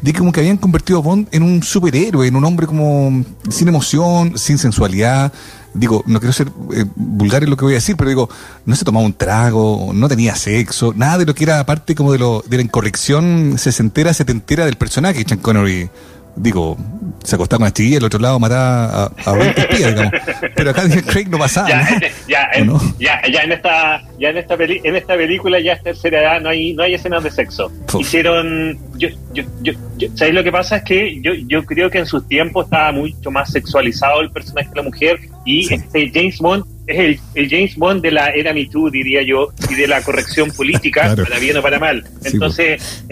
de 0.00 0.12
que 0.12 0.18
como 0.18 0.32
que 0.32 0.40
habían 0.40 0.56
convertido 0.56 0.98
a 0.98 1.02
Bond 1.02 1.28
en 1.30 1.42
un 1.42 1.62
superhéroe, 1.62 2.26
en 2.26 2.36
un 2.36 2.44
hombre 2.44 2.66
como 2.66 3.24
sin 3.50 3.68
emoción, 3.68 4.36
sin 4.38 4.58
sensualidad. 4.58 5.32
Digo, 5.74 6.02
no 6.06 6.18
quiero 6.18 6.32
ser 6.32 6.50
eh, 6.74 6.84
vulgar 6.96 7.44
en 7.44 7.50
lo 7.50 7.56
que 7.56 7.64
voy 7.64 7.74
a 7.74 7.76
decir, 7.76 7.96
pero 7.96 8.08
digo, 8.08 8.28
no 8.64 8.74
se 8.74 8.84
tomaba 8.84 9.04
un 9.04 9.12
trago, 9.12 9.92
no 9.94 10.08
tenía 10.08 10.34
sexo, 10.34 10.92
nada 10.96 11.18
de 11.18 11.26
lo 11.26 11.34
que 11.34 11.44
era 11.44 11.64
parte 11.64 11.94
como 11.94 12.12
de, 12.12 12.18
lo, 12.18 12.42
de 12.48 12.56
la 12.56 12.62
incorrección 12.62 13.54
sesentera, 13.56 14.12
setentera 14.12 14.64
del 14.64 14.76
personaje. 14.76 15.24
Sean 15.28 15.38
Connery, 15.38 15.90
digo, 16.36 16.76
se 17.24 17.34
acostaba 17.36 17.70
con 17.70 17.84
y 17.84 17.94
el 17.94 18.04
otro 18.04 18.18
lado 18.18 18.38
mataba 18.38 19.04
a, 19.04 19.30
a 19.30 19.32
20 19.32 19.60
espías, 19.60 19.90
digamos. 19.94 20.12
Pero 20.54 20.70
acá 20.70 20.82
Daniel 20.82 21.04
Craig 21.04 21.28
no 21.28 21.38
pasaba 21.38 21.68
ya, 21.68 22.00
ya, 22.28 22.50
¿O 22.54 22.58
en, 22.58 22.66
no? 22.66 22.80
ya, 22.98 23.20
ya 23.30 23.40
en 23.42 23.52
esta, 23.52 24.02
ya 24.18 24.30
en 24.30 24.36
esta 24.38 24.56
peli- 24.56 24.80
en 24.84 24.96
esta 24.96 25.14
película 25.16 25.60
ya 25.60 25.74
es 25.74 25.82
tercera 25.82 26.20
edad, 26.22 26.40
no 26.40 26.48
hay, 26.48 26.72
no 26.74 26.82
hay 26.82 26.94
escenas 26.94 27.22
de 27.24 27.30
sexo. 27.30 27.70
Uf. 27.92 28.00
Hicieron, 28.00 28.78
yo, 28.96 29.08
yo, 29.34 29.44
yo, 29.62 29.72
yo- 29.98 30.08
¿sabéis 30.14 30.34
lo 30.34 30.42
que 30.44 30.52
pasa? 30.52 30.76
Es 30.78 30.84
que 30.84 31.20
yo, 31.20 31.32
yo 31.46 31.64
creo 31.64 31.90
que 31.90 31.98
en 31.98 32.06
sus 32.06 32.26
tiempos 32.26 32.64
estaba 32.66 32.92
mucho 32.92 33.30
más 33.30 33.50
sexualizado 33.52 34.20
el 34.20 34.30
personaje 34.30 34.68
de 34.70 34.76
la 34.76 34.82
mujer 34.82 35.18
y 35.44 35.64
Sí. 35.64 35.74
este 35.74 36.10
James 36.12 36.38
Bond 36.38 36.64
es 36.90 36.98
el, 36.98 37.20
el 37.34 37.48
James 37.50 37.76
Bond 37.76 38.02
de 38.02 38.10
la 38.10 38.28
era 38.30 38.52
Me 38.52 38.66
Too, 38.66 38.90
diría 38.90 39.22
yo, 39.22 39.48
y 39.70 39.74
de 39.74 39.86
la 39.86 40.02
corrección 40.02 40.50
política, 40.56 41.02
Claro. 41.14 41.24
para 41.24 41.38
bien 41.38 41.56
o 41.56 41.62
para 41.62 41.78
mal. 41.78 42.04
Sí, 42.22 42.28
Entonces, 42.34 43.04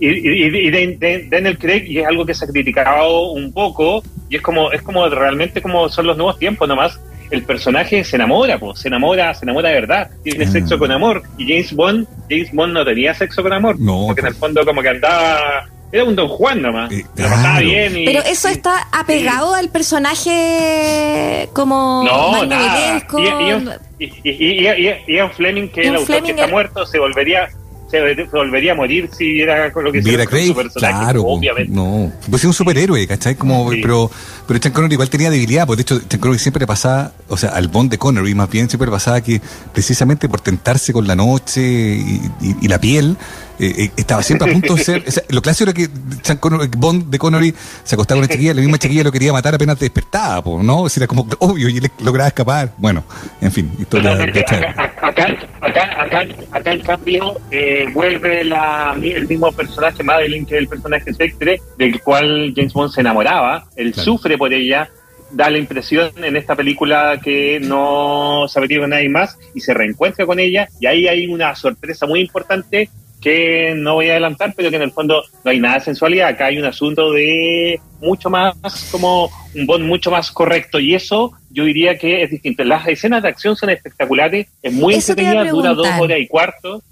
y, 0.00 0.06
y, 0.06 0.68
y- 0.68 0.96
Daniel 1.28 1.58
Craig, 1.58 1.84
y 1.86 1.98
es 1.98 2.06
algo 2.06 2.24
que 2.26 2.34
se 2.34 2.44
ha 2.44 2.48
criticado 2.48 3.30
un 3.32 3.52
poco, 3.52 4.02
y 4.28 4.36
es 4.36 4.42
como, 4.42 4.70
es 4.72 4.82
como 4.82 5.08
realmente 5.08 5.60
como 5.62 5.88
son 5.88 6.06
los 6.06 6.16
nuevos 6.16 6.38
tiempos 6.38 6.68
nomás. 6.68 6.98
El 7.30 7.44
personaje 7.44 8.02
se 8.02 8.16
enamora, 8.16 8.58
pues, 8.58 8.80
se 8.80 8.88
enamora, 8.88 9.32
se 9.34 9.44
enamora 9.44 9.68
de 9.68 9.74
verdad, 9.76 10.10
tiene 10.24 10.46
Ah. 10.46 10.50
sexo 10.50 10.78
con 10.80 10.90
amor. 10.90 11.22
Y 11.38 11.46
James 11.48 11.72
Bond, 11.72 12.06
James 12.28 12.50
Bond 12.52 12.72
no 12.72 12.84
tenía 12.84 13.14
sexo 13.14 13.40
con 13.42 13.52
amor, 13.52 13.78
No, 13.78 14.06
porque 14.08 14.20
en 14.20 14.24
pues. 14.26 14.34
el 14.34 14.40
fondo 14.40 14.64
como 14.64 14.82
que 14.82 14.88
andaba, 14.88 15.68
era 15.92 16.04
un 16.04 16.14
Don 16.16 16.28
Juan 16.28 16.62
nomás, 16.62 16.90
Eh, 16.92 17.04
se 17.16 17.22
lo 17.22 17.28
pasaba 17.28 17.52
claro. 17.58 17.66
bien 17.66 17.96
y, 17.98 18.04
Pero 18.04 18.20
eso 18.22 18.48
está 18.48 18.86
apegado 18.92 19.54
al 19.54 19.68
personaje 19.70 21.48
como 21.52 22.04
no, 22.04 22.44
nada. 22.46 22.98
Y- 22.98 23.22
Ian, 23.22 23.78
y, 23.98 24.04
y- 24.04 24.22
y- 24.24 24.88
y- 24.88 25.14
Ian 25.14 25.30
Fleming, 25.32 25.68
que 25.68 25.82
el 25.82 25.88
autor 25.96 26.06
Fleming 26.06 26.24
que 26.26 26.30
está 26.32 26.42
era- 26.44 26.52
muerto, 26.52 26.86
se 26.86 26.98
volvería 26.98 27.48
se 27.90 28.36
volvería 28.36 28.72
a 28.72 28.74
morir 28.74 29.10
si 29.16 29.32
viera 29.32 29.72
con 29.72 29.84
lo 29.84 29.92
que 29.92 30.02
con 30.02 30.12
Craig, 30.26 30.54
claro, 30.74 31.22
obviamente. 31.24 31.72
no. 31.72 32.12
Pues 32.28 32.42
es 32.42 32.46
un 32.46 32.52
superhéroe, 32.54 33.06
¿cachai? 33.06 33.34
Como, 33.34 33.70
Sí. 33.72 33.80
pero, 33.82 34.10
pero 34.46 34.60
Sean 34.62 34.72
Connery 34.72 34.94
igual 34.94 35.10
tenía 35.10 35.30
debilidad, 35.30 35.66
pues 35.66 35.76
de 35.78 35.82
hecho, 35.82 36.00
Sean 36.08 36.20
Connery 36.20 36.38
siempre 36.38 36.60
le 36.60 36.66
pasaba, 36.66 37.12
o 37.28 37.36
sea, 37.36 37.50
al 37.50 37.68
Bond 37.68 37.90
de 37.90 37.98
Connery 37.98 38.34
más 38.34 38.48
bien, 38.50 38.68
siempre 38.68 38.86
le 38.86 38.92
pasaba 38.92 39.20
que 39.20 39.40
precisamente 39.72 40.28
por 40.28 40.40
tentarse 40.40 40.92
con 40.92 41.06
la 41.06 41.16
noche 41.16 41.60
y, 41.62 42.20
y- 42.40 42.56
y 42.62 42.68
la 42.68 42.80
piel, 42.80 43.16
eh, 43.58 43.74
eh, 43.76 43.90
estaba 43.96 44.22
siempre 44.22 44.48
a 44.48 44.52
punto 44.54 44.74
de 44.74 44.82
ser. 44.84 45.04
o 45.06 45.10
sea, 45.10 45.22
lo 45.28 45.42
clásico 45.42 45.70
era 45.70 45.74
que 45.74 45.88
Sean 46.22 46.38
Connery- 46.40 46.70
Bond 46.76 47.10
de 47.10 47.18
Connery 47.18 47.54
se 47.84 47.94
acostaba 47.94 48.18
con 48.20 48.24
una 48.24 48.32
chiquilla, 48.32 48.54
la 48.54 48.60
misma 48.62 48.78
chiquilla 48.78 49.04
lo 49.04 49.12
quería 49.12 49.32
matar 49.32 49.54
apenas 49.54 49.78
despertaba, 49.78 50.42
pues, 50.42 50.64
¿no? 50.64 50.82
O 50.82 50.88
sea, 50.88 51.02
era 51.02 51.06
como 51.08 51.26
obvio 51.40 51.68
y 51.68 51.76
él 51.78 51.90
lograba 52.02 52.28
escapar. 52.28 52.72
Bueno, 52.78 53.04
en 53.40 53.52
fin, 53.52 53.70
historia. 53.78 54.16
acá, 55.00 55.36
acá, 55.60 56.02
acá, 56.02 56.26
acá, 56.52 56.72
en 56.72 56.80
cambio 56.80 57.36
eh, 57.50 57.86
vuelve 57.92 58.44
la, 58.44 58.96
el 59.02 59.26
mismo 59.28 59.50
personaje 59.52 60.02
Madeline 60.02 60.46
que 60.46 60.58
el 60.58 60.68
personaje 60.68 61.12
Spectre 61.12 61.60
del 61.78 62.00
cual 62.00 62.52
James 62.54 62.72
Bond 62.72 62.92
se 62.92 63.00
enamoraba 63.00 63.64
él 63.76 63.92
Claro. 63.92 64.04
sufre 64.04 64.36
por 64.38 64.52
ella 64.52 64.88
da 65.32 65.48
la 65.48 65.58
impresión 65.58 66.10
en 66.16 66.36
esta 66.36 66.56
película 66.56 67.20
que 67.22 67.60
no 67.60 68.46
se 68.48 68.58
ha 68.58 68.62
metido 68.62 68.82
con 68.82 68.90
nadie 68.90 69.08
más 69.08 69.38
y 69.54 69.60
se 69.60 69.72
reencuentra 69.74 70.26
con 70.26 70.40
ella 70.40 70.68
y 70.80 70.86
ahí 70.86 71.06
hay 71.08 71.26
una 71.28 71.54
sorpresa 71.54 72.06
muy 72.06 72.20
importante 72.20 72.88
que 73.20 73.74
no 73.76 73.94
voy 73.94 74.08
a 74.08 74.12
adelantar, 74.12 74.54
pero 74.56 74.70
que 74.70 74.76
en 74.76 74.82
el 74.82 74.92
fondo 74.92 75.22
no 75.44 75.50
hay 75.50 75.60
nada 75.60 75.74
de 75.74 75.80
sensualidad. 75.80 76.28
Acá 76.28 76.46
hay 76.46 76.58
un 76.58 76.64
asunto 76.64 77.12
de 77.12 77.78
mucho 78.00 78.30
más, 78.30 78.54
como 78.90 79.30
un 79.54 79.66
Bond 79.66 79.84
mucho 79.84 80.10
más 80.10 80.30
correcto. 80.30 80.80
Y 80.80 80.94
eso 80.94 81.32
yo 81.50 81.64
diría 81.64 81.98
que 81.98 82.22
es 82.22 82.30
distinto. 82.30 82.64
Las 82.64 82.86
escenas 82.88 83.22
de 83.22 83.28
acción 83.28 83.56
son 83.56 83.70
espectaculares, 83.70 84.46
es 84.62 84.72
muy 84.72 84.94
Eso 84.94 85.12
entretenida, 85.12 85.50
dura 85.50 85.74
dos 85.74 85.88
horas 85.98 86.18
y 86.18 86.26
cuarto. 86.26 86.82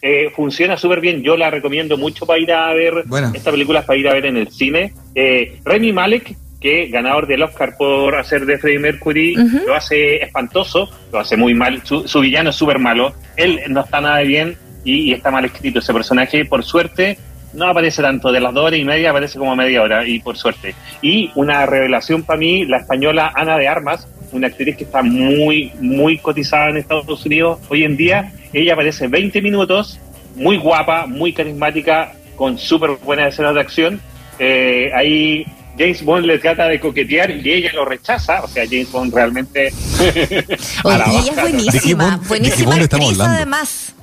Eh, 0.00 0.30
funciona 0.34 0.76
súper 0.76 1.00
bien, 1.00 1.22
yo 1.22 1.36
la 1.36 1.50
recomiendo 1.50 1.96
mucho 1.96 2.24
para 2.24 2.38
ir 2.38 2.52
a 2.52 2.72
ver 2.72 3.02
Bueno. 3.06 3.32
esta 3.34 3.50
película, 3.50 3.80
es 3.80 3.86
para 3.86 3.98
ir 3.98 4.08
a 4.08 4.14
ver 4.14 4.26
en 4.26 4.36
el 4.36 4.48
cine. 4.50 4.92
Eh, 5.14 5.58
Remy 5.64 5.92
Malek, 5.92 6.36
que 6.60 6.86
ganador 6.86 7.26
del 7.26 7.42
Oscar 7.42 7.76
por 7.76 8.14
hacer 8.14 8.46
de 8.46 8.58
Freddie 8.58 8.78
Mercury, 8.78 9.34
lo 9.66 9.74
hace 9.74 10.22
espantoso, 10.22 10.88
lo 11.12 11.18
hace 11.18 11.36
muy 11.36 11.52
mal, 11.54 11.84
su, 11.84 12.06
su 12.06 12.20
villano 12.20 12.50
es 12.50 12.56
súper 12.56 12.78
malo, 12.78 13.12
él 13.36 13.60
no 13.68 13.80
está 13.80 14.00
nada 14.00 14.20
bien 14.20 14.56
y, 14.86 15.10
y 15.10 15.12
está 15.12 15.30
mal 15.30 15.44
escrito 15.44 15.80
ese 15.80 15.92
personaje, 15.92 16.44
por 16.46 16.64
suerte 16.64 17.18
no 17.56 17.68
aparece 17.68 18.02
tanto, 18.02 18.30
de 18.30 18.40
las 18.40 18.54
dos 18.54 18.66
horas 18.66 18.78
y 18.78 18.84
media 18.84 19.10
aparece 19.10 19.38
como 19.38 19.56
media 19.56 19.82
hora, 19.82 20.06
y 20.06 20.20
por 20.20 20.36
suerte. 20.36 20.74
Y 21.02 21.30
una 21.34 21.66
revelación 21.66 22.22
para 22.22 22.38
mí, 22.38 22.64
la 22.66 22.78
española 22.78 23.32
Ana 23.34 23.56
de 23.56 23.66
Armas, 23.66 24.06
una 24.32 24.48
actriz 24.48 24.76
que 24.76 24.84
está 24.84 25.02
muy, 25.02 25.72
muy 25.80 26.18
cotizada 26.18 26.68
en 26.68 26.76
Estados 26.76 27.24
Unidos 27.24 27.58
hoy 27.68 27.84
en 27.84 27.96
día, 27.96 28.32
ella 28.52 28.74
aparece 28.74 29.08
20 29.08 29.40
minutos, 29.42 29.98
muy 30.34 30.58
guapa, 30.58 31.06
muy 31.06 31.32
carismática, 31.32 32.12
con 32.36 32.58
súper 32.58 32.90
buenas 33.02 33.32
escenas 33.32 33.54
de 33.54 33.60
acción. 33.60 34.00
Eh, 34.38 34.90
ahí 34.94 35.46
James 35.78 36.04
Bond 36.04 36.26
le 36.26 36.38
trata 36.38 36.66
de 36.68 36.78
coquetear 36.78 37.30
y 37.30 37.52
ella 37.52 37.70
lo 37.72 37.86
rechaza, 37.86 38.42
o 38.42 38.48
sea, 38.48 38.64
James 38.64 38.92
Bond 38.92 39.14
realmente... 39.14 39.72
Oye, 40.84 41.02
ella 41.08 41.18
es 41.18 41.24
¿De 41.24 41.32
baja. 41.32 41.34
qué 41.34 41.40
buenísima, 41.40 42.20
buenísima 42.28 42.74
actriz 42.74 43.20
además. 43.20 43.95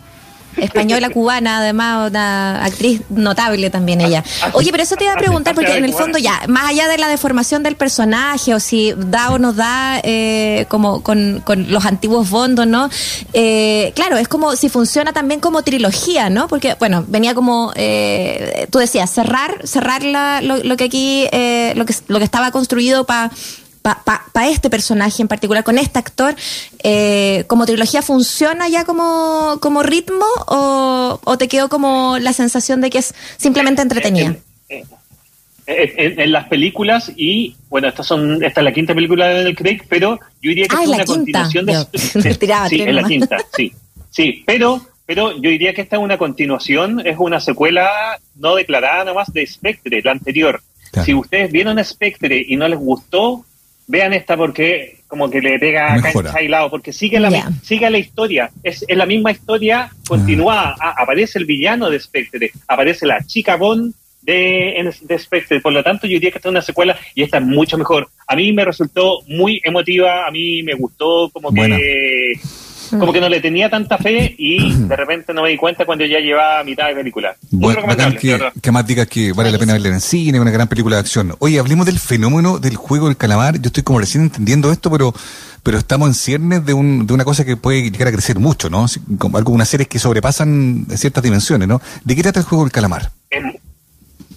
Española, 0.58 1.10
cubana, 1.10 1.58
además, 1.60 2.10
una 2.10 2.64
actriz 2.64 3.02
notable 3.10 3.70
también 3.70 4.02
ella. 4.02 4.24
Oye, 4.54 4.72
pero 4.72 4.84
eso 4.84 4.96
te 4.96 5.06
iba 5.06 5.14
a 5.14 5.18
preguntar, 5.18 5.56
porque 5.56 5.72
en 5.78 5.86
el 5.86 5.94
fondo 5.94 6.18
ya, 6.20 6.42
más 6.48 6.70
allá 6.70 6.88
de 6.88 6.98
la 6.98 7.08
deformación 7.08 7.64
del 7.64 7.76
personaje, 7.76 8.54
o 8.54 8.60
si 8.60 8.94
da 8.98 9.32
o 9.32 9.40
no 9.40 9.54
da, 9.54 10.00
eh, 10.04 10.66
como 10.70 11.02
con, 11.04 11.42
con 11.46 11.72
los 11.72 11.86
antiguos 11.86 12.30
bondos, 12.30 12.68
¿no? 12.68 12.90
Eh, 13.34 13.92
claro, 13.96 14.18
es 14.18 14.28
como 14.28 14.56
si 14.56 14.70
funciona 14.70 15.14
también 15.14 15.40
como 15.40 15.62
trilogía, 15.64 16.30
¿no? 16.30 16.48
Porque, 16.48 16.76
bueno, 16.80 17.04
venía 17.08 17.34
como, 17.34 17.72
eh, 17.76 18.68
tú 18.70 18.80
decías, 18.80 19.10
cerrar, 19.10 19.60
cerrar 19.66 20.04
la- 20.04 20.42
lo, 20.42 20.58
lo 20.58 20.78
que 20.78 20.84
aquí, 20.86 21.28
eh, 21.32 21.74
lo, 21.76 21.86
que, 21.86 21.94
lo 22.08 22.20
que 22.20 22.26
estaba 22.26 22.52
construido 22.52 23.06
para 23.06 23.32
para 23.84 24.48
este 24.50 24.70
personaje 24.70 25.22
en 25.22 25.28
particular, 25.28 25.63
con 25.63 25.78
este 25.78 26.00
actor, 26.00 26.36
eh, 26.84 27.44
como 27.48 27.66
trilogía 27.66 28.02
funciona 28.02 28.68
ya 28.70 28.86
como, 28.86 29.58
como 29.62 29.84
ritmo 29.84 30.25
o, 30.48 31.20
o 31.24 31.38
te 31.38 31.48
quedó 31.48 31.70
como 31.70 32.18
la 32.18 32.34
sensación 32.34 32.82
de 32.82 32.90
que 32.90 32.98
es 33.00 33.13
simplemente 33.38 33.82
entretenida? 33.82 34.36
En, 35.66 35.90
en- 35.98 36.20
en 36.20 36.32
las 36.34 36.48
películas 36.50 37.10
y 37.16 37.56
bueno 37.70 37.88
estas 37.88 38.06
son 38.06 38.44
esta 38.44 38.60
es 38.60 38.66
la 38.66 38.74
quinta 38.74 38.94
película 38.94 39.28
de 39.30 39.36
Daniel 39.36 39.56
Craig 39.56 39.82
pero 39.88 40.20
yo 40.42 40.50
diría 40.50 40.66
que 40.68 40.75
Ah, 40.75 40.82
es 40.84 40.88
una 40.90 40.98
quinta. 41.06 41.13
continuación 41.13 41.66
de 41.66 41.74
Yo 42.32 42.38
tiraba 42.40 42.68
sí 42.68 42.82
es 42.82 42.94
la 42.94 43.04
quinta 43.04 43.38
sí 43.56 43.72
sí 44.12 44.44
pero 44.46 44.86
pero 45.06 45.32
yo 45.32 45.50
diría 45.50 45.74
que 45.74 45.80
esta 45.82 45.96
es 45.96 46.02
una 46.02 46.18
continuación 46.18 47.00
es 47.08 47.16
una 47.18 47.40
secuela 47.40 47.90
no 48.36 48.56
declarada 48.56 49.06
nomás 49.06 49.32
de 49.32 49.48
Spectre 49.48 50.02
la 50.04 50.12
anterior 50.12 50.62
Claro. 50.92 51.06
si 51.06 51.13
ustedes 51.13 51.50
vieron 51.52 51.82
Spectre 51.84 52.44
y 52.46 52.58
no 52.58 52.68
les 52.68 52.78
gustó 52.78 53.46
vean 53.88 54.13
esta 54.13 54.36
porque 54.38 54.98
como 55.08 55.30
que 55.30 55.42
le 55.42 55.60
pega 55.60 55.96
Mejora. 55.98 56.32
cancha 56.32 56.42
y 56.42 56.48
lado 56.48 56.70
porque 56.70 56.92
sigue 56.94 57.20
la 57.20 57.30
sigue 57.63 57.90
la 57.90 57.98
historia 58.00 58.50
es, 58.63 58.84
es 58.88 58.98
la 58.98 59.06
misma 59.06 59.32
historia 59.32 59.90
continuada 60.08 60.75
Ah, 60.80 60.96
aparece 60.98 61.38
el 61.40 61.46
villano 61.46 61.90
de 61.90 62.00
Spectre 62.00 62.52
aparece 62.68 63.06
la 63.06 63.24
chica 63.25 63.56
Bond 63.58 63.94
de, 64.22 64.80
en- 64.80 64.90
de 65.02 65.20
Spectre. 65.20 65.60
Por 65.60 65.74
lo 65.74 65.84
tanto, 65.84 66.08
yo 66.08 66.13
diría 66.13 66.32
que 66.32 66.38
esta 66.38 66.48
es 66.48 66.52
una 66.52 66.62
secuela 66.62 66.98
y 67.13 67.24
esta 67.24 67.40
es 67.40 67.44
mucho 67.44 67.78
mejor. 67.78 68.08
A 68.25 68.38
mí 68.38 68.54
me 68.54 68.63
resultó 68.63 69.20
muy 69.28 69.60
emotiva, 69.66 70.25
a 70.25 70.32
mí 70.32 70.63
me 70.63 70.75
gustó 70.75 71.30
como 71.34 71.52
que 71.54 72.32
como 73.00 73.14
que 73.14 73.22
no 73.22 73.30
le 73.30 73.42
tenía 73.42 73.70
tanta 73.70 73.98
fe 73.98 74.36
y 74.38 74.74
de 74.74 74.96
repente 74.96 75.34
no 75.34 75.44
me 75.44 75.50
di 75.50 75.58
cuenta 75.58 75.86
cuando 75.86 76.06
ya 76.06 76.20
llevaba 76.20 76.64
mitad 76.64 76.88
de 76.88 76.96
película. 76.96 77.36
Bueno, 77.52 77.82
bacán 77.86 78.16
que, 78.18 78.72
más 78.72 78.88
digas 78.88 79.08
que 79.08 79.34
vale 79.34 79.52
la 79.52 79.58
pena 79.58 79.74
verla 79.74 79.90
en 79.90 80.02
cine, 80.02 80.40
una 80.40 80.52
gran 80.52 80.68
película 80.68 80.98
de 80.98 81.02
acción. 81.02 81.36
Oye, 81.40 81.60
hablemos 81.60 81.86
del 81.86 82.00
fenómeno 82.00 82.60
del 82.60 82.76
juego 82.76 83.08
del 83.08 83.18
calamar. 83.18 83.60
Yo 83.60 83.68
estoy 83.68 83.84
como 83.84 84.00
recién 84.00 84.24
entendiendo 84.24 84.72
esto, 84.72 84.90
pero 84.92 85.14
pero 85.64 85.78
estamos 85.78 86.10
en 86.10 86.14
ciernes 86.14 86.66
de, 86.66 86.74
un, 86.74 87.08
de 87.08 87.14
una 87.14 87.24
cosa 87.24 87.46
que 87.46 87.56
puede 87.56 87.90
llegar 87.90 88.10
a 88.10 88.12
crecer 88.12 88.38
mucho, 88.38 88.70
¿no? 88.70 88.86
Como 89.18 89.38
algunas 89.38 89.70
series 89.70 89.88
que 89.88 89.98
sobrepasan 89.98 90.86
ciertas 90.96 91.24
dimensiones, 91.24 91.70
¿no? 91.70 91.82
¿De 92.04 92.16
qué 92.16 92.22
trata 92.22 92.42
el 92.42 92.46
juego 92.46 92.66
del 92.66 92.72
calamar? 92.74 93.12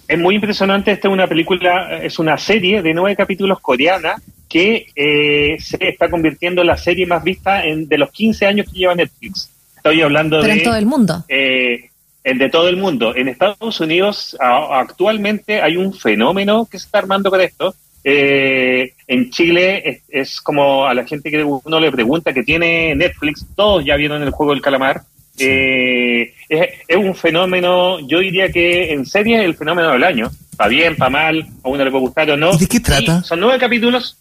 Es 0.07 0.17
muy 0.19 0.35
impresionante. 0.35 0.91
Esta 0.91 1.07
es 1.07 1.13
una 1.13 1.27
película, 1.27 1.99
es 2.01 2.17
una 2.19 2.37
serie 2.37 2.81
de 2.81 2.93
nueve 2.93 3.15
capítulos 3.15 3.59
coreana 3.59 4.15
que 4.49 4.87
eh, 4.95 5.57
se 5.59 5.77
está 5.89 6.09
convirtiendo 6.09 6.61
en 6.61 6.67
la 6.67 6.77
serie 6.77 7.05
más 7.05 7.23
vista 7.23 7.65
en, 7.65 7.87
de 7.87 7.97
los 7.97 8.11
15 8.11 8.45
años 8.45 8.67
que 8.71 8.79
lleva 8.79 8.95
Netflix. 8.95 9.51
Estoy 9.75 10.01
hablando 10.01 10.39
Pero 10.39 10.53
de 10.53 10.59
en 10.59 10.63
todo 10.63 10.75
el 10.75 10.85
mundo. 10.85 11.23
eh, 11.27 11.89
el 12.23 12.37
de 12.37 12.49
todo 12.49 12.67
el 12.69 12.77
mundo. 12.77 13.15
En 13.15 13.27
Estados 13.29 13.79
Unidos 13.79 14.35
a- 14.39 14.79
actualmente 14.79 15.61
hay 15.61 15.77
un 15.77 15.93
fenómeno 15.93 16.67
que 16.69 16.77
se 16.79 16.85
está 16.85 16.97
armando 16.99 17.29
con 17.29 17.39
esto. 17.41 17.73
Eh, 18.03 18.93
en 19.07 19.29
Chile 19.31 19.81
es, 19.89 20.01
es 20.09 20.41
como 20.41 20.85
a 20.87 20.93
la 20.93 21.05
gente 21.05 21.29
que 21.29 21.43
uno 21.43 21.79
le 21.79 21.91
pregunta 21.91 22.33
que 22.33 22.43
tiene 22.43 22.95
Netflix, 22.95 23.45
todos 23.55 23.83
ya 23.83 23.95
vieron 23.97 24.21
el 24.23 24.31
juego 24.31 24.53
del 24.53 24.61
calamar. 24.61 25.01
Eh, 25.39 26.33
es, 26.49 26.69
es 26.87 26.97
un 26.97 27.15
fenómeno, 27.15 27.99
yo 28.07 28.19
diría 28.19 28.51
que 28.51 28.91
en 28.91 29.05
serie 29.05 29.39
es 29.39 29.45
el 29.45 29.55
fenómeno 29.55 29.91
del 29.91 30.03
año. 30.03 30.31
Para 30.55 30.69
bien, 30.69 30.95
para 30.95 31.11
mal, 31.11 31.45
a 31.63 31.69
uno 31.69 31.85
le 31.85 31.91
puede 31.91 32.01
gustar 32.01 32.31
o 32.31 32.37
no. 32.37 32.53
¿Y 32.53 32.57
de 32.57 32.67
qué 32.67 32.79
trata? 32.79 33.21
son 33.23 33.39
nueve 33.39 33.59
capítulos. 33.59 34.17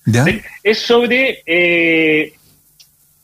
Es 0.63 0.79
sobre 0.81 1.43
eh, 1.47 2.35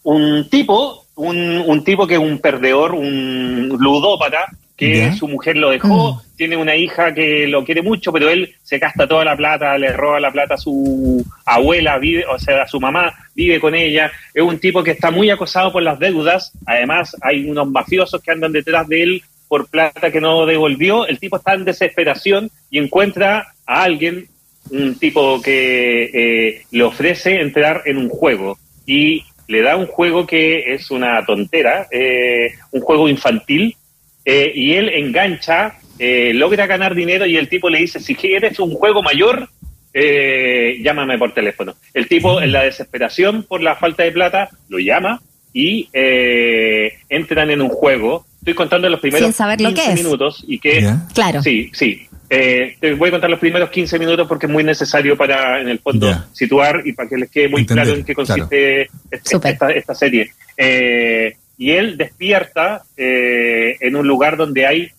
un 0.04 0.48
tipo, 0.48 1.04
un, 1.16 1.62
un 1.66 1.84
tipo 1.84 2.06
que 2.06 2.14
es 2.14 2.20
un 2.20 2.38
perdedor, 2.38 2.94
un 2.94 3.68
ludópata, 3.78 4.46
que 4.82 4.96
¿Ya? 4.96 5.12
su 5.12 5.28
mujer 5.28 5.56
lo 5.56 5.70
dejó, 5.70 6.20
tiene 6.36 6.56
una 6.56 6.74
hija 6.74 7.14
que 7.14 7.46
lo 7.46 7.64
quiere 7.64 7.82
mucho, 7.82 8.12
pero 8.12 8.28
él 8.28 8.52
se 8.64 8.78
gasta 8.78 9.06
toda 9.06 9.24
la 9.24 9.36
plata, 9.36 9.78
le 9.78 9.92
roba 9.92 10.18
la 10.18 10.32
plata 10.32 10.54
a 10.54 10.58
su 10.58 11.24
abuela, 11.44 11.98
vive, 11.98 12.24
o 12.26 12.36
sea, 12.36 12.62
a 12.62 12.66
su 12.66 12.80
mamá, 12.80 13.12
vive 13.32 13.60
con 13.60 13.76
ella. 13.76 14.10
Es 14.34 14.42
un 14.42 14.58
tipo 14.58 14.82
que 14.82 14.90
está 14.90 15.12
muy 15.12 15.30
acosado 15.30 15.70
por 15.70 15.84
las 15.84 16.00
deudas. 16.00 16.50
Además, 16.66 17.16
hay 17.20 17.48
unos 17.48 17.70
mafiosos 17.70 18.20
que 18.20 18.32
andan 18.32 18.50
detrás 18.50 18.88
de 18.88 19.02
él 19.04 19.22
por 19.46 19.68
plata 19.68 20.10
que 20.10 20.20
no 20.20 20.46
devolvió. 20.46 21.06
El 21.06 21.20
tipo 21.20 21.36
está 21.36 21.54
en 21.54 21.64
desesperación 21.64 22.50
y 22.70 22.78
encuentra 22.78 23.54
a 23.64 23.82
alguien 23.84 24.26
un 24.70 24.98
tipo 24.98 25.40
que 25.40 26.10
eh, 26.12 26.62
le 26.72 26.82
ofrece 26.82 27.40
entrar 27.40 27.82
en 27.84 27.98
un 27.98 28.08
juego 28.08 28.58
y 28.84 29.22
le 29.46 29.62
da 29.62 29.76
un 29.76 29.86
juego 29.86 30.26
que 30.26 30.74
es 30.74 30.90
una 30.90 31.24
tontera, 31.24 31.86
eh, 31.92 32.52
un 32.72 32.80
juego 32.80 33.08
infantil, 33.08 33.76
eh, 34.24 34.52
y 34.54 34.74
él 34.74 34.88
engancha, 34.88 35.78
eh, 35.98 36.32
logra 36.34 36.66
ganar 36.66 36.94
dinero 36.94 37.26
y 37.26 37.36
el 37.36 37.48
tipo 37.48 37.68
le 37.70 37.78
dice, 37.78 38.00
si 38.00 38.14
quieres 38.14 38.58
un 38.58 38.72
juego 38.74 39.02
mayor, 39.02 39.48
eh, 39.94 40.78
llámame 40.82 41.18
por 41.18 41.34
teléfono. 41.34 41.74
El 41.94 42.08
tipo 42.08 42.40
en 42.40 42.52
la 42.52 42.62
desesperación 42.64 43.42
por 43.44 43.62
la 43.62 43.76
falta 43.76 44.02
de 44.02 44.12
plata 44.12 44.48
lo 44.68 44.78
llama 44.78 45.20
y 45.52 45.88
eh, 45.92 46.92
entran 47.08 47.50
en 47.50 47.60
un 47.60 47.68
juego. 47.68 48.24
Estoy 48.38 48.54
contando 48.54 48.88
los 48.88 49.00
primeros 49.00 49.26
Sin 49.26 49.32
saber 49.34 49.60
lo 49.60 49.68
15 49.68 49.82
que 49.84 49.92
es. 49.92 50.02
minutos 50.04 50.44
y 50.48 50.58
que. 50.58 50.90
Claro. 51.14 51.42
Sí, 51.42 51.70
sí. 51.74 52.06
Eh, 52.30 52.76
te 52.80 52.94
voy 52.94 53.08
a 53.08 53.12
contar 53.12 53.28
los 53.28 53.38
primeros 53.38 53.68
15 53.68 53.98
minutos 53.98 54.26
porque 54.26 54.46
es 54.46 54.52
muy 54.52 54.64
necesario 54.64 55.14
para, 55.18 55.60
en 55.60 55.68
el 55.68 55.78
fondo, 55.80 56.10
situar 56.32 56.80
y 56.86 56.92
para 56.94 57.06
que 57.06 57.16
les 57.18 57.30
quede 57.30 57.48
muy 57.50 57.60
Entender, 57.60 57.84
claro 57.84 57.98
en 57.98 58.04
qué 58.06 58.14
consiste 58.14 58.82
este- 59.10 59.30
Súper. 59.30 59.52
esta, 59.52 59.70
esta 59.70 59.94
serie. 59.94 60.30
Eh, 60.56 61.36
y 61.62 61.70
él 61.70 61.96
despierta 61.96 62.82
eh, 62.96 63.76
en 63.78 63.94
un 63.94 64.04
lugar 64.04 64.36
donde 64.36 64.66
hay 64.66 64.90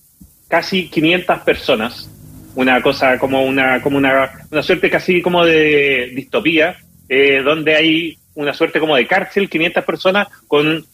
casi 0.48 0.88
500 0.88 1.40
personas, 1.40 2.10
una 2.56 2.82
cosa 2.82 3.20
como 3.20 3.44
una, 3.44 3.82
como 3.82 3.98
una, 3.98 4.32
una 4.50 4.64
suerte 4.64 4.90
casi 4.90 5.22
como 5.22 5.44
de 5.44 6.14
distopía, 6.16 6.78
eh, 7.10 7.42
donde 7.44 7.76
hay 7.76 8.18
una 8.36 8.54
suerte 8.54 8.80
como 8.80 8.96
de 8.96 9.06
cárcel, 9.06 9.50
500 9.50 9.84
personas 9.84 10.30
con 10.48 10.86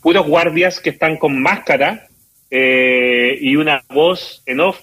puros 0.00 0.24
guardias 0.28 0.78
que 0.78 0.90
están 0.90 1.16
con 1.16 1.42
máscara 1.42 2.06
eh, 2.48 3.36
y 3.40 3.56
una 3.56 3.82
voz 3.88 4.44
en 4.46 4.60
off 4.60 4.78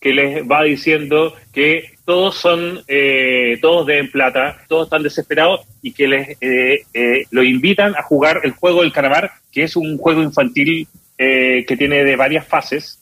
que 0.00 0.14
les 0.14 0.50
va 0.50 0.62
diciendo 0.62 1.34
que 1.52 1.91
todos 2.04 2.36
son, 2.36 2.80
eh, 2.88 3.58
todos 3.62 3.86
deben 3.86 4.10
plata, 4.10 4.58
todos 4.68 4.86
están 4.86 5.02
desesperados 5.02 5.60
y 5.82 5.92
que 5.92 6.08
les 6.08 6.36
eh, 6.40 6.82
eh, 6.94 7.24
lo 7.30 7.42
invitan 7.42 7.94
a 7.96 8.02
jugar 8.02 8.40
el 8.44 8.52
juego 8.52 8.82
del 8.82 8.92
calamar, 8.92 9.30
que 9.52 9.62
es 9.64 9.76
un 9.76 9.96
juego 9.98 10.22
infantil 10.22 10.88
eh, 11.18 11.64
que 11.66 11.76
tiene 11.76 12.04
de 12.04 12.16
varias 12.16 12.46
fases 12.46 12.98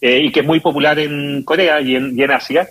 eh, 0.00 0.20
y 0.22 0.30
que 0.30 0.40
es 0.40 0.46
muy 0.46 0.60
popular 0.60 0.98
en 0.98 1.42
Corea 1.42 1.80
y 1.80 1.96
en, 1.96 2.16
y 2.18 2.22
en 2.22 2.30
Asia. 2.30 2.68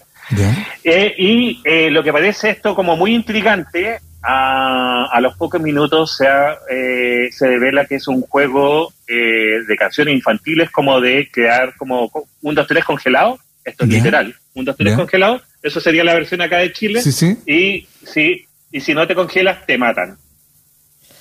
Eh, 0.84 1.13
y 1.18 1.62
eh, 1.66 1.90
lo 1.92 2.02
que 2.04 2.13
parece 2.13 2.52
esto 2.52 2.74
como 2.75 2.96
muy 2.96 3.13
intrigante 3.13 4.00
a, 4.22 5.08
a 5.12 5.20
los 5.20 5.36
pocos 5.36 5.60
minutos 5.62 6.16
se, 6.16 6.25
ha, 6.28 6.58
eh, 6.72 7.28
se 7.32 7.46
revela 7.48 7.86
que 7.86 7.96
es 7.96 8.08
un 8.08 8.22
juego 8.22 8.94
eh, 9.08 9.60
de 9.68 9.75
canciones 9.75 10.13
infantiles 10.16 10.72
como 10.72 11.02
de 11.02 11.30
crear 11.30 11.75
como 11.75 12.10
un 12.42 12.56
2 12.56 12.66
3 12.68 12.86
congelado, 12.86 13.38
esto 13.66 13.84
es 13.84 13.90
Ya. 13.90 13.98
literal, 13.98 14.34
un 14.55 14.65
2 14.65 14.75
3 14.77 14.91
Ya. 14.91 14.98
congelado, 14.98 15.41
eso 15.62 15.79
sería 15.79 16.03
la 16.03 16.13
versión 16.13 16.41
acá 16.41 16.57
de 16.57 16.72
Chile, 16.74 17.01
Sí, 17.01 17.12
sí. 17.12 17.38
y 17.45 17.88
si, 18.05 18.45
y 18.72 18.81
si 18.81 18.93
no 18.93 19.07
te 19.07 19.15
congelas 19.15 19.65
te 19.65 19.77
matan. 19.77 20.17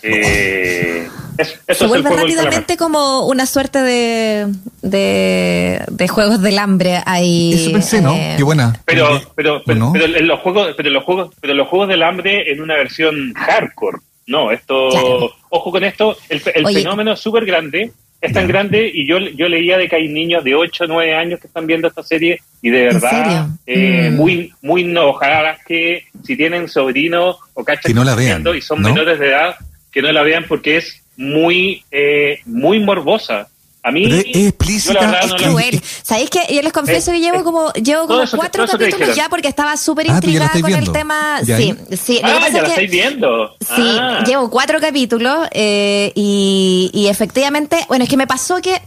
Eh, 0.04 1.06
es- 1.38 1.60
eso 1.66 1.84
Se 1.84 1.86
vuelve 1.86 2.10
rápidamente 2.10 2.76
como 2.76 3.26
una 3.26 3.46
suerte 3.46 3.78
de, 3.80 4.48
de, 4.82 5.80
de 5.88 6.08
juegos 6.08 6.42
del 6.42 6.58
hambre 6.58 7.00
ahí. 7.06 7.52
Eso 7.54 7.72
pensé, 7.72 8.02
¿no? 8.02 8.12
eh, 8.14 8.34
Qué 8.36 8.42
buena. 8.42 8.72
Pero, 8.84 9.20
pero, 9.36 9.62
pero, 9.64 9.78
¿no? 9.78 9.92
pero 9.92 10.04
en 10.06 10.26
los 10.26 10.40
juegos, 10.40 10.74
pero 10.76 10.90
los 10.90 11.04
juegos, 11.04 11.30
pero 11.40 11.54
los 11.54 11.68
juegos 11.68 11.88
del 11.88 12.02
hambre 12.02 12.50
en 12.50 12.60
una 12.60 12.74
versión 12.74 13.32
hardcore. 13.34 13.98
No, 14.26 14.50
esto, 14.50 14.88
Claro. 14.90 15.30
ojo 15.50 15.70
con 15.70 15.84
esto, 15.84 16.16
el, 16.28 16.42
el 16.54 16.64
Oye. 16.66 16.78
fenómeno 16.82 17.12
es 17.12 17.20
súper 17.20 17.44
grande, 17.44 17.92
es 18.22 18.32
tan 18.32 18.46
grande 18.46 18.90
y 18.94 19.04
yo, 19.06 19.18
yo 19.18 19.48
leía 19.48 19.76
de 19.76 19.88
que 19.88 19.96
hay 19.96 20.08
niños 20.08 20.44
de 20.44 20.54
8 20.54 20.84
o 20.84 20.86
9 20.86 21.14
años 21.14 21.40
que 21.40 21.48
están 21.48 21.66
viendo 21.66 21.88
esta 21.88 22.02
serie 22.04 22.40
y 22.62 22.70
de 22.70 22.86
¿En 22.86 23.00
verdad, 23.00 23.46
eh, 23.66 24.08
Mm. 24.10 24.14
muy, 24.16 24.52
muy 24.62 24.84
no, 24.84 25.08
ojalá 25.08 25.58
que 25.66 26.04
si 26.24 26.36
tienen 26.36 26.68
sobrinos 26.68 27.36
o 27.52 27.64
cachas 27.64 27.86
Que 27.86 27.94
no 27.94 28.04
la 28.04 28.14
vean, 28.14 28.44
y 28.56 28.60
son 28.60 28.80
¿no? 28.80 28.88
menores 28.90 29.18
de 29.18 29.28
edad, 29.28 29.56
que 29.90 30.00
no 30.02 30.12
la 30.12 30.22
vean 30.22 30.44
porque 30.48 30.76
es 30.78 31.02
muy, 31.16 31.82
eh, 31.90 32.38
muy 32.46 32.78
morbosa. 32.78 33.48
A 33.84 33.90
mí, 33.90 34.04
Pero 34.04 34.16
es- 34.16 34.24
explícita, 34.46 34.94
yo 34.94 35.00
la 35.00 35.06
verdad 35.06 35.24
es 35.24 35.30
no 35.30 35.36
Es 35.36 35.42
la- 35.42 35.48
cruel. 35.48 35.82
¿Sabéis 36.02 36.30
que 36.30 36.54
Yo 36.54 36.62
les 36.62 36.72
confieso 36.72 37.10
Eh, 37.10 37.14
que 37.14 37.20
llevo 37.20 37.38
eh, 37.40 37.42
como 37.42 37.72
llevo 37.72 38.06
como 38.06 38.22
eso 38.22 38.36
cuatro 38.36 38.64
capítulos 38.66 39.16
ya 39.16 39.28
porque 39.28 39.48
estaba 39.48 39.76
súper 39.76 40.08
Ah, 40.08 40.14
intrigada 40.14 40.52
con 40.60 40.72
el 40.72 40.92
tema. 40.92 41.40
Ya, 41.44 41.56
Sí, 41.56 41.62
ahí. 41.90 41.96
sí. 41.96 42.14
Lo 42.22 42.28
que 42.28 42.32
Ah, 42.32 42.38
pasa 42.40 42.40
ya 42.40 42.46
es 42.46 42.52
la 42.54 42.62
que- 42.62 42.68
estáis 42.70 42.90
viendo. 42.92 43.56
Sí, 43.60 43.96
Ah. 44.00 44.22
llevo 44.24 44.50
cuatro 44.50 44.78
capítulos 44.80 45.48
eh, 45.50 46.12
y, 46.14 46.90
y 46.94 47.08
efectivamente, 47.08 47.84
bueno, 47.88 48.04
es 48.04 48.08
que 48.10 48.16
me 48.16 48.26
pasó 48.28 48.60
que, 48.62 48.80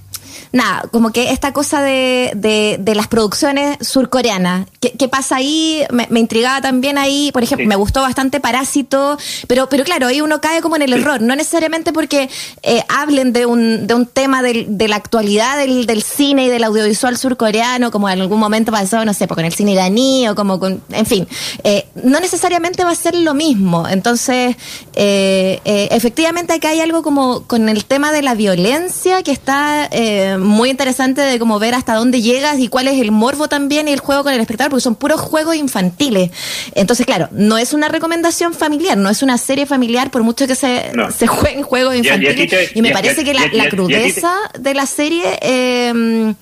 nada, 0.56 0.84
como 0.92 1.12
que 1.12 1.32
esta 1.32 1.52
cosa 1.54 1.82
de, 1.82 2.32
de, 2.36 2.78
de 2.80 2.96
las 2.96 3.08
producciones 3.08 3.78
surcoreanas, 3.82 4.68
¿qué, 4.80 4.92
qué 4.92 5.08
pasa 5.08 5.36
ahí? 5.36 5.84
Me, 5.92 6.08
me 6.10 6.20
intrigaba 6.22 6.62
también 6.62 6.98
ahí, 6.98 7.30
por 7.34 7.44
ejemplo, 7.44 7.64
Sí. 7.66 7.68
me 7.68 7.76
gustó 7.76 8.02
bastante 8.02 8.40
Parásito, 8.40 9.18
pero, 9.48 9.68
pero 9.70 9.84
claro, 9.84 10.08
ahí 10.08 10.22
uno 10.22 10.40
cae 10.42 10.62
como 10.62 10.76
en 10.78 10.82
el 10.82 10.94
error, 10.94 11.22
no 11.22 11.36
necesariamente 11.36 11.92
porque 11.94 12.30
eh, 12.64 12.84
hablen 12.88 13.34
de 13.34 13.46
un, 13.46 13.86
de 13.86 13.94
un 13.94 14.06
tema 14.06 14.42
del- 14.42 14.78
de 14.78 14.88
la 14.88 14.96
actualidad 14.96 15.58
del, 15.58 15.86
del 15.86 16.02
cine 16.04 16.46
y 16.46 16.48
del 16.50 16.64
audiovisual 16.64 17.18
surcoreano, 17.18 17.92
como 17.92 18.10
en 18.10 18.22
algún 18.22 18.40
momento 18.40 18.72
pasó, 18.72 19.04
no 19.06 19.14
sé, 19.14 19.28
pues 19.28 19.36
con 19.36 19.46
el 19.46 19.54
cine 19.54 19.74
iraní 19.74 20.28
o 20.30 20.36
como 20.36 20.60
con, 20.60 20.82
en 20.90 21.06
fin, 21.06 21.28
eh, 21.64 21.86
no 22.04 22.20
necesariamente 22.20 22.84
va 22.86 22.92
a 22.92 22.96
ser 22.96 23.14
lo 23.16 23.34
mismo. 23.34 23.88
Entonces, 23.88 24.56
eh, 24.94 25.60
eh, 25.66 25.90
efectivamente 25.92 26.54
acá 26.54 26.70
hay 26.70 26.80
algo 26.80 27.04
como 27.04 27.44
con 27.44 27.68
el 27.68 27.84
tema 27.86 28.12
de 28.12 28.22
la 28.22 28.36
violencia 28.36 29.22
que 29.24 29.32
está 29.32 29.88
eh, 29.92 30.38
muy 30.46 30.70
interesante 30.70 31.22
de 31.22 31.40
como 31.40 31.60
ver 31.60 31.74
hasta 31.76 31.96
dónde 31.96 32.22
llegas 32.22 32.60
y 32.60 32.68
cuál 32.68 32.88
es 32.88 33.00
el 33.02 33.12
morbo 33.12 33.48
también 33.48 33.88
y 33.88 33.92
el 33.92 34.00
juego 34.00 34.24
con 34.24 34.34
el 34.34 34.40
espectador, 34.40 34.70
porque 34.72 34.82
son 34.84 34.96
puros 34.96 35.20
juegos 35.20 35.56
infantiles. 35.56 36.32
Entonces, 36.74 37.06
claro, 37.06 37.28
no 37.32 37.58
es 37.58 37.74
una 37.74 37.88
recomendación 37.88 38.54
familiar, 38.54 38.98
no 38.98 39.10
es 39.10 39.22
una 39.24 39.38
serie 39.38 39.66
familiar 39.66 40.12
por 40.12 40.24
mucho 40.24 40.48
que 40.48 40.56
se, 40.56 40.92
No. 40.94 41.12
se 41.18 41.28
jueguen 41.28 41.64
juegos 41.64 41.96
infantiles. 41.96 42.72
Y 42.76 42.82
me 42.82 42.92
parece 42.92 43.24
que 43.24 43.34
la, 43.34 43.70
crudeza 43.70 44.34
de 44.60 44.74
la 44.74 44.86
serie 44.86 45.24
eh, 45.42 46.34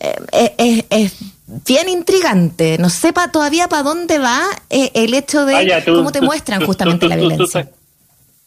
eh, 0.00 0.54
es, 0.58 0.84
es 0.90 1.12
bien 1.64 1.88
intrigante. 1.88 2.76
No 2.78 2.90
sepa 2.90 3.32
todavía 3.32 3.68
para 3.68 3.82
dónde 3.82 4.18
va 4.18 4.42
eh, 4.70 4.90
el 4.94 5.14
hecho 5.14 5.44
de 5.46 5.54
Vaya, 5.54 5.84
tú- 5.84 5.94
cómo 5.94 6.12
te 6.12 6.20
tú- 6.20 6.26
muestran 6.26 6.60
tú- 6.60 6.66
justamente 6.66 7.08
la 7.08 7.16
violencia. 7.16 7.68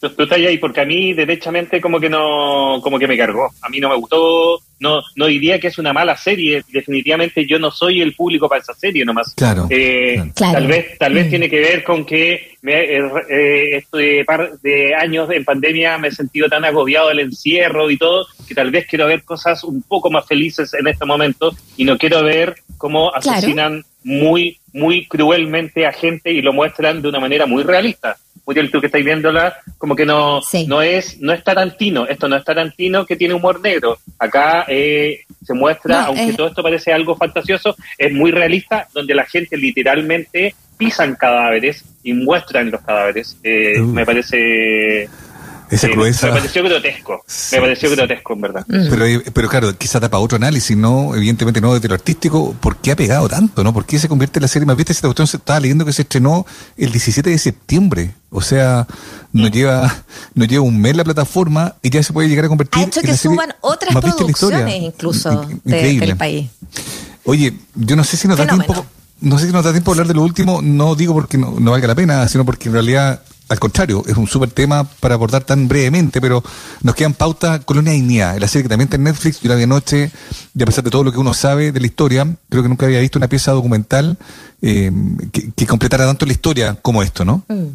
Tú- 0.02 0.24
estás 0.24 0.32
ahí 0.40 0.58
porque 0.58 0.82
a 0.82 0.86
mí 0.86 1.14
derechamente 1.14 1.80
como 1.80 2.00
que 2.00 2.10
no 2.10 2.80
como 2.82 2.98
que 3.00 3.08
me 3.08 3.18
cargó 3.18 3.50
a 3.62 3.70
mí 3.70 3.80
no 3.80 3.90
me 3.90 3.96
gustó 3.96 4.60
no 4.80 5.02
no 5.16 5.26
diría 5.28 5.60
que 5.60 5.68
es 5.68 5.78
una 5.78 5.94
mala 5.94 6.18
serie 6.18 6.64
definitivamente 6.70 7.46
yo 7.46 7.60
no 7.60 7.70
soy 7.72 8.02
el 8.02 8.14
público 8.16 8.50
para 8.50 8.62
esa 8.62 8.74
serie 8.74 9.06
nomás 9.06 9.34
Claro, 9.36 9.68
Eh, 9.70 10.22
claro. 10.36 10.54
Tal 10.54 10.68
vez 10.68 10.98
tal 10.98 11.14
vez 11.14 11.28
Mm. 11.28 11.30
tiene 11.30 11.50
que 11.50 11.60
ver 11.60 11.84
con 11.84 12.04
que 12.06 12.52
me, 12.64 12.82
eh, 13.30 13.78
este 13.78 14.26
par 14.26 14.60
de 14.62 14.94
años 14.96 15.30
en 15.32 15.46
pandemia 15.46 15.98
me 15.98 16.08
he 16.10 16.12
sentido 16.12 16.50
tan 16.50 16.66
agobiado 16.66 17.10
del 17.10 17.20
encierro 17.20 17.90
y 17.92 17.98
todo 17.98 18.26
que 18.48 18.56
tal 18.56 18.72
vez 18.72 18.86
quiero 18.88 19.06
ver 19.08 19.24
cosas 19.24 19.64
un 19.64 19.82
poco 19.84 20.10
más 20.10 20.26
felices 20.28 20.74
en 20.74 20.88
este 20.88 21.06
momento 21.06 21.56
y 21.78 21.86
no 21.86 21.98
quiero 21.98 22.24
ver 22.24 22.56
cómo 22.78 23.12
Claro. 23.12 23.38
asesinan 23.38 23.84
muy 24.04 24.58
muy 24.74 25.06
cruelmente 25.06 25.86
a 25.86 25.92
gente 25.92 26.32
y 26.32 26.42
lo 26.42 26.54
muestran 26.54 27.02
de 27.02 27.10
una 27.10 27.20
manera 27.20 27.46
muy 27.46 27.62
realista 27.64 28.18
Muriel, 28.46 28.72
tú 28.72 28.80
que 28.80 28.88
estáis 28.88 29.06
viéndola, 29.06 29.56
como 29.78 29.96
que 29.96 30.06
no, 30.06 30.42
Sí. 30.42 30.66
no 30.68 30.82
es 30.82 31.20
no 31.22 31.32
es 31.34 31.44
Tarantino, 31.44 32.08
esto 32.08 32.28
no 32.28 32.36
es 32.36 32.44
Tarantino 32.44 33.06
que 33.06 33.16
tiene 33.16 33.34
humor 33.34 33.62
negro. 33.62 33.98
Acá 34.20 34.66
eh, 34.68 35.22
se 35.44 35.54
muestra, 35.54 36.02
No, 36.02 36.06
aunque 36.08 36.30
es- 36.30 36.36
todo 36.38 36.48
esto 36.48 36.64
parece 36.64 36.92
algo 36.92 37.16
fantasioso, 37.16 37.76
es 37.98 38.12
muy 38.12 38.32
realista, 38.32 38.88
donde 38.94 39.14
la 39.16 39.26
gente 39.26 39.58
literalmente 39.58 40.56
pisan 40.78 41.16
cadáveres 41.16 41.84
y 42.04 42.14
muestran 42.14 42.72
los 42.72 42.82
cadáveres. 42.82 43.38
Eh, 43.44 43.80
me 43.80 44.06
parece... 44.06 45.08
Esa 45.72 45.88
eh, 45.88 45.92
crudeza. 45.92 46.28
Me 46.28 46.34
pareció 46.34 46.64
grotesco, 46.64 47.24
Sí, 47.26 47.56
me 47.56 47.62
pareció 47.62 47.90
sí. 47.90 47.96
grotesco, 47.96 48.34
en 48.34 48.42
verdad. 48.42 48.66
Mm. 48.68 48.90
Pero, 48.90 49.06
eh, 49.06 49.24
pero 49.34 49.50
claro, 49.50 49.78
quizás 49.78 50.02
da 50.02 50.10
para 50.10 50.22
otro 50.22 50.36
análisis, 50.36 50.76
¿no? 50.78 51.16
Evidentemente 51.16 51.62
no 51.62 51.74
desde 51.74 51.88
lo 51.88 51.94
artístico. 51.96 52.54
¿Por 52.60 52.78
qué 52.78 52.92
ha 52.92 52.96
pegado 52.96 53.28
tanto, 53.30 53.64
no? 53.64 53.74
¿Por 53.74 53.86
qué 53.86 53.98
se 53.98 54.08
convierte 54.10 54.40
en 54.40 54.42
la 54.44 54.48
serie 54.50 54.66
más 54.66 54.76
vista? 54.78 54.92
Esta 54.92 55.08
cuestión 55.08 55.28
se 55.28 55.38
estaba 55.38 55.60
leyendo 55.60 55.86
que 55.86 55.94
se 55.94 56.02
estrenó 56.04 56.46
el 56.78 56.92
17 56.92 57.30
de 57.30 57.38
septiembre. 57.38 58.14
O 58.30 58.42
sea, 58.42 58.86
no 59.34 59.48
lleva, 59.48 60.04
no 60.36 60.46
lleva 60.46 60.64
un 60.64 60.80
mes 60.80 60.96
la 60.96 61.04
plataforma 61.04 61.76
y 61.82 61.90
ya 61.90 62.02
se 62.04 62.14
puede 62.14 62.30
llegar 62.30 62.46
a 62.46 62.48
convertir 62.50 62.82
Ha 62.82 62.86
hecho 62.88 63.00
en 63.00 63.06
que 63.06 63.12
la 63.14 63.18
serie 63.18 63.36
suban 63.36 63.54
otras 63.62 63.94
más 63.94 64.04
vista 64.04 64.18
producciones 64.18 64.82
incluso 64.84 65.32
In- 65.44 65.62
de- 65.64 65.78
increíble. 65.78 66.06
del 66.08 66.18
país. 66.18 66.50
Oye, 67.26 67.54
yo 67.76 67.96
no 67.96 68.04
sé 68.04 68.18
si 68.18 68.28
nos 68.28 68.38
da 68.38 68.46
Fenómeno. 68.46 68.74
tiempo, 68.74 68.86
no 69.22 69.38
sé 69.38 69.48
si 69.48 69.52
nos 69.54 69.64
da 69.64 69.72
tiempo 69.72 69.92
de 69.92 69.96
hablar 70.02 70.08
de 70.08 70.14
lo 70.16 70.24
último, 70.24 70.62
no 70.62 70.96
digo 70.96 71.14
porque 71.14 71.38
no, 71.38 71.56
no 71.60 71.72
valga 71.72 71.88
la 71.88 71.96
pena, 71.96 72.28
sino 72.28 72.46
porque 72.46 72.70
en 72.70 72.74
realidad, 72.74 73.22
al 73.52 73.60
contrario, 73.60 74.04
es 74.08 74.16
un 74.16 74.28
súper 74.28 74.50
tema 74.52 74.84
para 75.02 75.16
abordar 75.16 75.44
tan 75.44 75.68
brevemente, 75.68 76.22
pero 76.22 76.42
nos 76.84 76.96
quedan 76.96 77.14
pautas 77.14 77.64
Colonia 77.66 77.92
Dignidad, 77.92 78.38
la 78.40 78.48
serie 78.48 78.64
que 78.64 78.70
también 78.70 78.88
está 78.88 78.96
en 78.96 79.04
Netflix, 79.04 79.42
yo 79.42 79.50
la 79.50 79.56
vi 79.56 79.64
anoche, 79.64 80.10
y 80.58 80.64
a 80.64 80.66
pesar 80.66 80.84
de 80.86 80.90
todo 80.90 81.04
lo 81.04 81.12
que 81.12 81.18
uno 81.18 81.34
sabe 81.34 81.74
de 81.74 81.80
la 81.82 81.86
historia, 81.86 82.26
creo 82.50 82.64
que 82.64 82.70
nunca 82.70 82.86
había 82.86 83.02
visto 83.02 83.20
una 83.20 83.28
pieza 83.28 83.52
documental 83.52 84.18
eh, 84.62 84.90
que, 85.34 85.52
que 85.52 85.68
completara 85.68 86.06
tanto 86.06 86.26
la 86.26 86.32
historia 86.32 86.78
como 86.82 87.04
esto, 87.04 87.26
¿no? 87.26 87.44
Mm. 87.50 87.68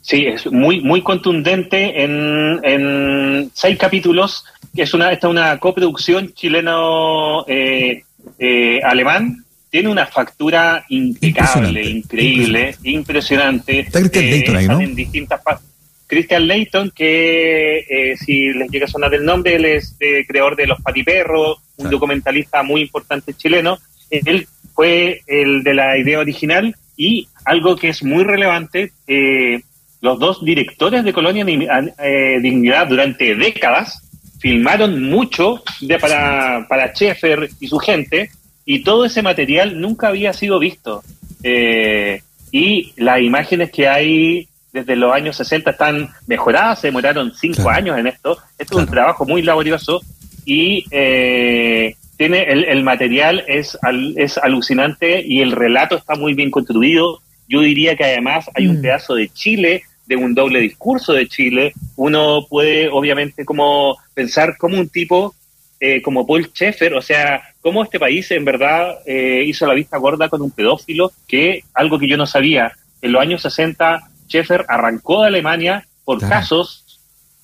Sí, 0.00 0.24
es 0.26 0.50
muy 0.50 0.80
muy 0.80 1.02
contundente 1.02 2.02
en, 2.02 2.60
en 2.62 3.50
seis 3.52 3.76
capítulos. 3.78 4.44
Es 4.74 4.94
una 4.94 5.12
esta 5.12 5.26
es 5.26 5.30
una 5.30 5.58
coproducción 5.58 6.32
chileno 6.32 7.44
eh, 7.46 8.04
eh, 8.38 8.80
alemán. 8.82 9.44
Tiene 9.70 9.88
una 9.90 10.06
factura 10.06 10.84
impecable, 10.88 11.82
increíble, 11.84 12.74
impresionante. 12.84 13.80
Está 13.80 14.00
Christian 14.00 14.24
Eh, 14.24 14.30
Leighton 14.30 14.56
ahí, 14.56 14.66
¿no? 14.68 14.80
En 14.80 14.94
distintas 14.94 15.40
Christian 16.06 16.46
Leighton, 16.46 16.90
que 16.94 17.80
eh, 17.80 18.16
si 18.16 18.48
les 18.54 18.70
llega 18.70 18.86
a 18.86 18.88
sonar 18.88 19.12
el 19.14 19.24
nombre, 19.26 19.56
él 19.56 19.66
es 19.66 19.94
eh, 20.00 20.24
creador 20.26 20.56
de 20.56 20.66
Los 20.66 20.80
Patiperros, 20.80 21.58
un 21.76 21.84
Claro. 21.84 21.90
documentalista 21.90 22.62
muy 22.62 22.80
importante 22.80 23.34
chileno. 23.34 23.78
Él 24.10 24.48
fue 24.74 25.20
el 25.26 25.62
de 25.62 25.74
la 25.74 25.98
idea 25.98 26.18
original 26.18 26.74
y 26.96 27.28
algo 27.44 27.76
que 27.76 27.90
es 27.90 28.02
muy 28.02 28.24
relevante, 28.24 28.92
eh, 29.06 29.60
los 30.00 30.18
dos 30.18 30.42
directores 30.44 31.04
de 31.04 31.12
Colonia 31.12 31.44
Ni- 31.44 31.66
eh, 32.02 32.38
Dignidad 32.40 32.86
durante 32.86 33.34
décadas 33.34 34.00
filmaron 34.40 35.02
mucho 35.02 35.62
de, 35.80 35.98
para, 35.98 36.64
para 36.68 36.92
Schaeffer 36.94 37.50
y 37.60 37.66
su 37.68 37.78
gente 37.78 38.30
y 38.70 38.80
todo 38.84 39.06
ese 39.06 39.22
material 39.22 39.80
nunca 39.80 40.08
había 40.08 40.34
sido 40.34 40.58
visto. 40.58 41.02
Eh, 41.42 42.20
y 42.52 42.92
las 42.96 43.22
imágenes 43.22 43.70
que 43.70 43.88
hay 43.88 44.46
desde 44.74 44.94
los 44.94 45.10
años 45.14 45.36
60 45.36 45.70
están 45.70 46.10
mejoradas, 46.26 46.80
se 46.80 46.88
demoraron 46.88 47.32
cinco 47.34 47.62
Claro. 47.62 47.70
años 47.78 47.98
en 47.98 48.06
esto. 48.08 48.36
Esto 48.58 48.76
es 48.78 48.84
un 48.84 48.90
trabajo 48.90 49.24
muy 49.24 49.40
laborioso 49.40 50.02
y 50.44 50.84
eh, 50.90 51.94
tiene 52.18 52.42
el, 52.42 52.64
el 52.64 52.82
material 52.84 53.42
es, 53.48 53.78
al- 53.80 54.14
es 54.18 54.36
alucinante 54.36 55.22
y 55.26 55.40
el 55.40 55.52
relato 55.52 55.96
está 55.96 56.14
muy 56.16 56.34
bien 56.34 56.50
construido. 56.50 57.20
Yo 57.48 57.60
diría 57.60 57.96
que 57.96 58.04
además 58.04 58.50
hay 58.54 58.66
un 58.68 58.78
Mm. 58.80 58.82
pedazo 58.82 59.14
de 59.14 59.30
Chile, 59.30 59.82
de 60.06 60.16
un 60.16 60.34
doble 60.34 60.60
discurso 60.60 61.14
de 61.14 61.26
Chile. 61.26 61.72
Uno 61.96 62.46
puede 62.50 62.90
obviamente 62.90 63.46
como 63.46 63.96
pensar 64.12 64.58
como 64.58 64.78
un 64.78 64.90
tipo 64.90 65.34
eh, 65.80 66.02
como 66.02 66.26
Paul 66.26 66.46
Schaeffer, 66.46 66.94
o 66.94 67.02
sea, 67.02 67.42
cómo 67.60 67.82
este 67.82 67.98
país 68.00 68.30
en 68.30 68.44
verdad 68.44 68.98
eh, 69.06 69.44
hizo 69.46 69.66
la 69.66 69.74
vista 69.74 69.96
gorda 69.98 70.28
con 70.28 70.42
un 70.42 70.50
pedófilo, 70.50 71.12
que 71.26 71.62
algo 71.74 71.98
que 71.98 72.08
yo 72.08 72.16
no 72.16 72.26
sabía. 72.26 72.72
En 73.02 73.12
los 73.12 73.22
años 73.22 73.42
60, 73.42 74.00
Schaeffer 74.28 74.64
arrancó 74.68 75.22
de 75.22 75.28
Alemania 75.28 75.86
por 76.04 76.18
Claro. 76.18 76.34
casos, 76.34 76.84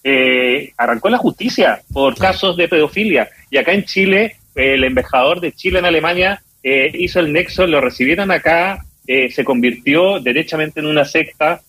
eh, 0.03 0.73
arrancó 0.77 1.09
la 1.09 1.19
justicia 1.19 1.81
por 1.93 2.15
Claro. 2.15 2.33
casos 2.33 2.57
de 2.57 2.69
pedofilia. 2.69 3.29
Y 3.51 3.57
acá 3.57 3.73
en 3.73 3.85
Chile, 3.85 4.37
eh, 4.55 4.75
el 4.75 4.85
embajador 4.85 5.41
de 5.41 5.53
Chile 5.53 5.79
en 5.79 5.85
Alemania 5.87 6.43
eh, 6.63 6.91
hizo 6.95 7.21
el 7.21 7.33
nexo, 7.33 7.67
lo 7.67 7.81
recibieron 7.81 8.31
acá, 8.31 8.85
eh, 9.07 9.31
se 9.31 9.45
convirtió 9.45 10.19
derechamente 10.19 10.81
en 10.81 10.87
una 10.87 11.05
secta 11.05 11.61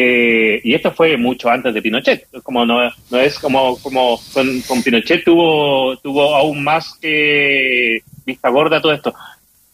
Eh, 0.00 0.60
y 0.62 0.74
esto 0.74 0.92
fue 0.92 1.16
mucho 1.16 1.48
antes 1.50 1.74
de 1.74 1.82
Pinochet. 1.82 2.28
Como 2.44 2.64
no, 2.64 2.78
no 3.10 3.18
es 3.18 3.36
como, 3.38 3.76
como 3.78 4.20
con, 4.32 4.60
con 4.62 4.80
Pinochet 4.82 5.24
tuvo, 5.24 5.96
tuvo 5.98 6.36
aún 6.36 6.62
más 6.62 6.94
que 7.00 7.98
vista 8.24 8.48
gorda 8.48 8.80
todo 8.80 8.92
esto. 8.92 9.12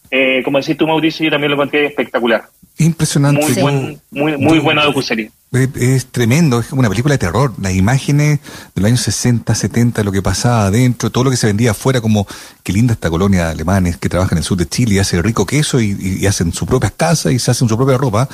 Eh, 0.09 0.41
como 0.43 0.59
decís 0.59 0.77
tú, 0.77 0.87
Mauricio, 0.87 1.25
yo 1.25 1.31
también 1.31 1.51
lo 1.51 1.55
encontré 1.57 1.85
espectacular. 1.85 2.45
Impresionante. 2.77 3.41
Muy, 3.43 3.53
Sí. 3.53 3.61
buen, 3.61 4.01
muy, 4.11 4.37
muy 4.37 4.59
buena 4.59 4.83
docuserie. 4.83 5.29
Es, 5.51 5.69
es 5.77 6.05
tremendo, 6.07 6.59
es 6.59 6.71
una 6.73 6.89
película 6.89 7.13
de 7.13 7.19
terror. 7.19 7.53
Las 7.61 7.73
imágenes 7.75 8.39
de 8.73 8.81
los 8.81 8.87
años 8.87 9.01
60, 9.01 9.53
70, 9.53 10.03
lo 10.03 10.11
que 10.11 10.21
pasaba 10.21 10.65
adentro, 10.67 11.09
todo 11.11 11.25
lo 11.25 11.29
que 11.31 11.37
se 11.37 11.47
vendía 11.47 11.71
afuera, 11.71 12.01
como 12.01 12.27
qué 12.63 12.73
linda 12.73 12.93
esta 12.93 13.09
colonia 13.09 13.45
de 13.45 13.51
alemanes 13.51 13.97
que 13.97 14.09
trabajan 14.09 14.37
en 14.37 14.39
el 14.39 14.43
sur 14.43 14.57
de 14.57 14.65
Chile 14.67 14.95
y 14.95 14.99
hacen 14.99 15.21
rico 15.23 15.45
queso 15.45 15.79
y, 15.79 15.91
y- 15.99 16.17
y 16.23 16.25
hacen 16.27 16.51
sus 16.51 16.67
propias 16.67 16.93
casas 16.93 17.31
y 17.33 17.39
se 17.39 17.51
hacen 17.51 17.69
su 17.69 17.77
propia 17.77 17.97
ropa. 17.97 18.27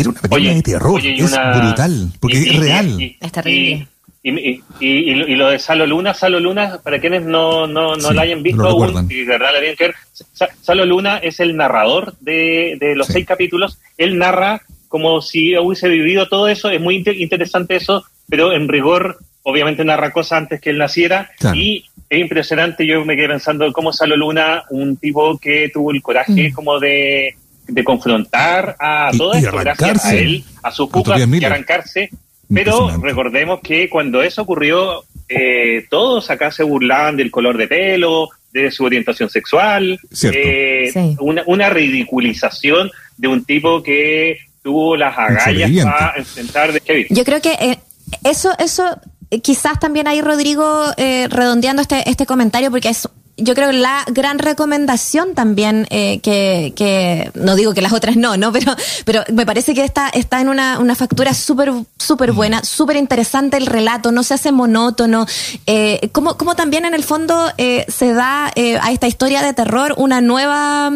Era 0.00 0.10
una 0.10 0.20
película 0.20 0.42
Oye, 0.42 0.54
de 0.54 0.62
terror, 0.62 0.94
oye, 0.94 1.10
y 1.10 1.20
es 1.20 1.32
una- 1.32 1.58
brutal, 1.58 2.08
porque 2.20 2.38
y- 2.38 2.44
y- 2.44 2.48
es 2.50 2.60
real. 2.60 3.00
y- 3.02 3.16
Es 3.20 3.32
terrible. 3.32 3.88
Y, 4.22 4.30
y, 4.30 4.50
y- 4.50 4.62
y- 4.80 5.32
y 5.32 5.36
lo 5.36 5.48
de 5.48 5.58
Salo 5.58 5.86
Luna, 5.86 6.12
Salo 6.12 6.40
Luna, 6.40 6.80
para 6.82 7.00
quienes 7.00 7.22
no, 7.22 7.66
no, 7.66 7.94
no 7.96 8.08
Sí, 8.08 8.14
la 8.14 8.22
hayan 8.22 8.42
visto 8.42 8.66
aún, 8.66 9.06
y 9.10 9.20
de 9.20 9.24
verdad 9.26 9.52
la 9.54 9.58
tienen 9.60 9.76
que 9.76 9.84
ver, 9.86 9.94
Sa- 10.12 10.48
Salo 10.60 10.84
Luna 10.84 11.18
es 11.18 11.40
el 11.40 11.56
narrador 11.56 12.14
de, 12.20 12.76
de 12.80 12.96
los 12.96 13.06
Sí. 13.06 13.14
seis 13.14 13.26
capítulos. 13.26 13.78
Él 13.96 14.18
narra 14.18 14.60
como 14.88 15.22
si 15.22 15.56
hubiese 15.56 15.88
vivido 15.88 16.28
todo 16.28 16.48
eso. 16.48 16.68
Es 16.70 16.80
muy 16.80 16.96
inte- 16.96 17.14
interesante 17.16 17.76
eso, 17.76 18.04
pero 18.28 18.52
en 18.52 18.68
rigor, 18.68 19.18
obviamente 19.44 19.84
narra 19.84 20.10
cosas 20.12 20.38
antes 20.38 20.60
que 20.60 20.70
él 20.70 20.78
naciera. 20.78 21.30
Claro. 21.38 21.56
Y 21.56 21.84
es 22.10 22.20
impresionante. 22.20 22.86
Yo 22.86 23.04
me 23.04 23.14
quedé 23.16 23.28
pensando 23.28 23.70
cómo 23.72 23.92
Salo 23.92 24.16
Luna, 24.16 24.64
un 24.70 24.96
tipo 24.96 25.38
que 25.38 25.70
tuvo 25.72 25.92
el 25.92 26.02
coraje 26.02 26.50
Mm. 26.50 26.52
como 26.54 26.80
de, 26.80 27.34
de 27.68 27.84
confrontar 27.84 28.76
a 28.80 29.10
Y- 29.12 29.18
todo 29.18 29.34
y 29.34 29.38
esto, 29.44 29.56
gracias 29.58 30.04
a 30.04 30.14
él, 30.16 30.44
a 30.62 30.70
su 30.72 30.88
Con 30.88 31.02
puca, 31.02 31.12
Tobias 31.18 31.42
y 31.42 31.44
arrancarse. 31.44 32.10
Pero 32.52 32.96
recordemos 33.02 33.60
que 33.62 33.88
cuando 33.90 34.22
eso 34.22 34.40
ocurrió, 34.42 35.04
eh, 35.28 35.84
todos 35.90 36.30
acá 36.30 36.50
se 36.50 36.62
burlaban 36.62 37.16
del 37.16 37.30
color 37.30 37.58
de 37.58 37.68
pelo, 37.68 38.30
de 38.52 38.70
su 38.70 38.84
orientación 38.84 39.28
sexual, 39.28 40.00
eh, 40.32 40.90
Sí. 40.90 41.16
una, 41.20 41.42
una 41.46 41.68
ridiculización 41.68 42.90
de 43.18 43.28
un 43.28 43.44
tipo 43.44 43.82
que 43.82 44.38
tuvo 44.62 44.96
las 44.96 45.16
agallas 45.18 45.70
para 45.84 46.14
enfrentar 46.16 46.72
de 46.72 46.80
heavy. 46.80 47.06
Yo 47.10 47.24
creo 47.24 47.40
que 47.42 47.52
eh, 47.52 47.78
eso, 48.24 48.50
eso 48.58 48.98
eh, 49.30 49.40
quizás 49.40 49.78
también 49.78 50.08
ahí, 50.08 50.22
Rodrigo, 50.22 50.86
eh, 50.96 51.26
redondeando 51.28 51.82
este, 51.82 52.08
este 52.08 52.24
comentario, 52.24 52.70
porque 52.70 52.88
es 52.88 53.06
yo 53.38 53.54
creo 53.54 53.72
la 53.72 54.04
gran 54.08 54.38
recomendación 54.38 55.34
también 55.34 55.86
eh, 55.90 56.20
que, 56.20 56.72
que 56.76 57.30
no 57.34 57.54
digo 57.56 57.72
que 57.72 57.80
las 57.82 57.92
otras 57.92 58.16
no, 58.16 58.36
no, 58.36 58.52
pero 58.52 58.74
pero 59.04 59.22
me 59.32 59.46
parece 59.46 59.74
que 59.74 59.84
esta 59.84 60.08
está 60.08 60.40
en 60.40 60.48
una, 60.48 60.78
una 60.78 60.94
factura 60.94 61.32
súper 61.34 61.72
súper 61.98 62.32
buena, 62.32 62.62
súper 62.64 62.96
interesante 62.96 63.56
el 63.56 63.66
relato, 63.66 64.12
no 64.12 64.22
se 64.22 64.34
hace 64.34 64.52
monótono, 64.52 65.26
eh, 65.66 66.10
como 66.12 66.36
como 66.36 66.54
también 66.56 66.84
en 66.84 66.94
el 66.94 67.04
fondo 67.04 67.50
eh, 67.58 67.86
se 67.88 68.12
da 68.12 68.50
eh, 68.56 68.78
a 68.82 68.92
esta 68.92 69.06
historia 69.06 69.42
de 69.42 69.52
terror 69.54 69.94
una 69.96 70.20
nueva 70.20 70.90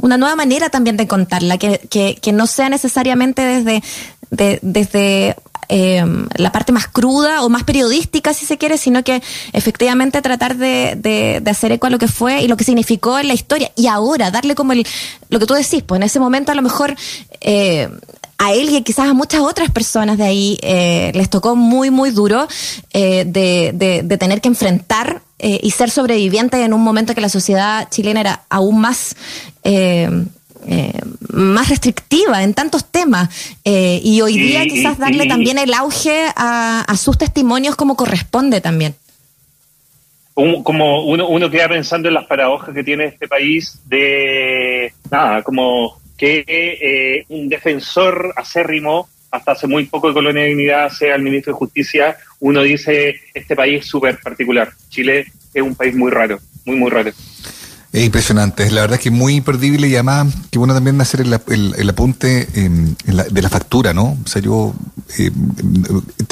una 0.00 0.16
nueva 0.16 0.36
manera 0.36 0.68
también 0.70 0.96
de 0.96 1.08
contarla, 1.08 1.58
que, 1.58 1.80
que, 1.90 2.16
que 2.22 2.32
no 2.32 2.46
sea 2.46 2.68
necesariamente 2.68 3.42
desde, 3.42 3.82
de- 4.30 4.58
desde 4.62 5.34
eh, 5.68 6.02
la 6.36 6.52
parte 6.52 6.72
más 6.72 6.86
cruda 6.86 7.42
o 7.42 7.48
más 7.48 7.64
periodística, 7.64 8.32
si 8.32 8.46
se 8.46 8.56
quiere, 8.56 8.78
sino 8.78 9.04
que 9.04 9.22
efectivamente 9.52 10.22
tratar 10.22 10.56
de, 10.56 10.94
de, 10.96 11.50
hacer 11.50 11.72
eco 11.72 11.86
a 11.86 11.90
lo 11.90 11.98
que 11.98 12.08
fue 12.08 12.42
y 12.42 12.48
lo 12.48 12.56
que 12.56 12.64
significó 12.64 13.18
en 13.18 13.28
la 13.28 13.34
historia. 13.34 13.70
Y 13.76 13.86
ahora, 13.86 14.30
darle 14.30 14.54
como 14.54 14.72
el, 14.72 14.86
lo 15.28 15.38
que 15.38 15.46
tú 15.46 15.54
decís, 15.54 15.82
pues 15.82 15.98
en 15.98 16.04
ese 16.04 16.20
momento 16.20 16.52
a 16.52 16.54
lo 16.54 16.62
mejor... 16.62 16.94
Eh, 17.40 17.88
a 18.40 18.52
él 18.52 18.68
y 18.70 18.80
quizás 18.82 19.08
a 19.08 19.14
muchas 19.14 19.40
otras 19.40 19.68
personas 19.72 20.16
de 20.16 20.22
ahí 20.22 20.60
eh, 20.62 21.10
les 21.12 21.28
tocó 21.28 21.56
muy, 21.56 21.90
muy 21.90 22.12
duro 22.12 22.46
eh, 22.92 23.24
de, 23.26 23.72
de, 24.04 24.16
tener 24.16 24.40
que 24.40 24.46
enfrentar 24.46 25.22
y 25.40 25.72
ser 25.72 25.90
sobrevivientes 25.90 26.60
en 26.60 26.72
un 26.72 26.82
momento 26.82 27.16
que 27.16 27.20
la 27.20 27.28
sociedad 27.28 27.88
chilena 27.90 28.20
era 28.20 28.44
aún 28.48 28.80
más... 28.80 29.16
eh, 30.66 30.92
más 31.30 31.68
restrictiva 31.68 32.42
en 32.42 32.54
tantos 32.54 32.84
temas 32.90 33.28
eh, 33.64 34.00
y 34.02 34.20
hoy 34.20 34.38
día 34.38 34.64
quizás 34.64 34.98
darle 34.98 35.26
también 35.26 35.58
el 35.58 35.72
auge 35.74 36.26
a, 36.36 36.80
a 36.86 36.96
sus 36.96 37.16
testimonios 37.18 37.76
como 37.76 37.96
corresponde 37.96 38.60
también. 38.60 38.94
Un- 40.34 40.62
como 40.62 41.04
uno, 41.04 41.28
uno 41.28 41.50
queda 41.50 41.68
pensando 41.68 42.08
en 42.08 42.14
las 42.14 42.26
paradojas 42.26 42.74
que 42.74 42.84
tiene 42.84 43.06
este 43.06 43.26
país 43.28 43.80
de 43.86 44.92
nada, 45.10 45.42
como 45.42 46.00
que 46.16 46.44
eh, 46.48 47.24
un 47.28 47.48
defensor 47.48 48.32
acérrimo 48.36 49.08
hasta 49.30 49.52
hace 49.52 49.66
muy 49.66 49.84
poco 49.86 50.08
de 50.08 50.14
Colonia 50.14 50.42
de 50.42 50.48
Dignidad 50.48 50.90
sea 50.90 51.14
el 51.16 51.22
ministro 51.22 51.52
de 51.52 51.58
Justicia, 51.58 52.16
uno 52.40 52.62
dice 52.62 53.14
este 53.34 53.54
país 53.54 53.80
es 53.80 53.86
súper 53.86 54.18
particular. 54.20 54.70
Chile 54.88 55.26
es 55.52 55.62
un 55.62 55.74
país 55.74 55.94
muy 55.94 56.10
raro, 56.10 56.38
muy, 56.64 56.76
muy 56.76 56.90
raro. 56.90 57.10
Es 57.90 58.04
impresionante, 58.04 58.64
es 58.64 58.72
la 58.72 58.82
verdad 58.82 58.98
que 59.00 59.10
muy 59.10 59.36
imperdible 59.36 59.88
y 59.88 59.94
además 59.94 60.26
que 60.50 60.58
bueno 60.58 60.74
también 60.74 61.00
hacer 61.00 61.22
el, 61.22 61.32
el- 61.48 61.74
el 61.78 61.88
apunte 61.88 62.42
eh, 62.42 62.48
en 62.66 62.96
la- 63.06 63.24
de 63.24 63.40
la 63.42 63.48
factura, 63.48 63.94
¿no? 63.94 64.18
O 64.22 64.26
sea, 64.28 64.42
yo 64.42 64.74
eh, 65.18 65.30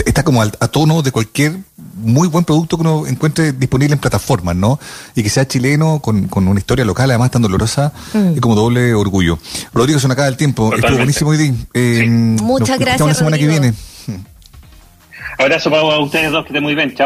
está 0.04 0.22
como 0.22 0.42
al- 0.42 0.52
a 0.60 0.68
tono 0.68 1.00
de 1.00 1.12
cualquier 1.12 1.56
muy 2.02 2.28
buen 2.28 2.44
producto 2.44 2.76
que 2.76 2.82
uno 2.82 3.06
encuentre 3.06 3.52
disponible 3.52 3.94
en 3.94 3.98
plataformas, 4.00 4.54
¿no? 4.54 4.78
Y 5.14 5.22
que 5.22 5.30
sea 5.30 5.48
chileno 5.48 6.00
con, 6.00 6.28
con 6.28 6.46
una 6.46 6.60
historia 6.60 6.84
local, 6.84 7.10
además 7.10 7.30
tan 7.30 7.40
dolorosa, 7.40 7.90
Mm. 8.12 8.36
y 8.36 8.40
como 8.40 8.54
doble 8.54 8.92
orgullo. 8.92 9.38
Rodrigo, 9.72 9.98
se 9.98 10.08
nos 10.08 10.12
acaba 10.12 10.28
el 10.28 10.36
tiempo. 10.36 10.64
Estuvo 10.74 10.76
Totalmente. 10.90 11.22
buenísimo 11.24 11.30
hoy 11.30 11.36
día. 11.38 11.54
Eh, 11.72 12.00
Sí. 12.04 12.06
nos 12.10 12.42
Muchas 12.42 12.78
gracias, 12.78 13.08
la 13.08 13.14
semana 13.14 13.38
que 13.38 13.46
viene. 13.48 13.72
Abrazo 15.38 15.70
para 15.70 15.98
ustedes 15.98 16.30
dos, 16.32 16.44
que 16.44 16.48
estén 16.48 16.62
muy 16.62 16.74
bien. 16.74 16.94
Chao. 16.94 17.04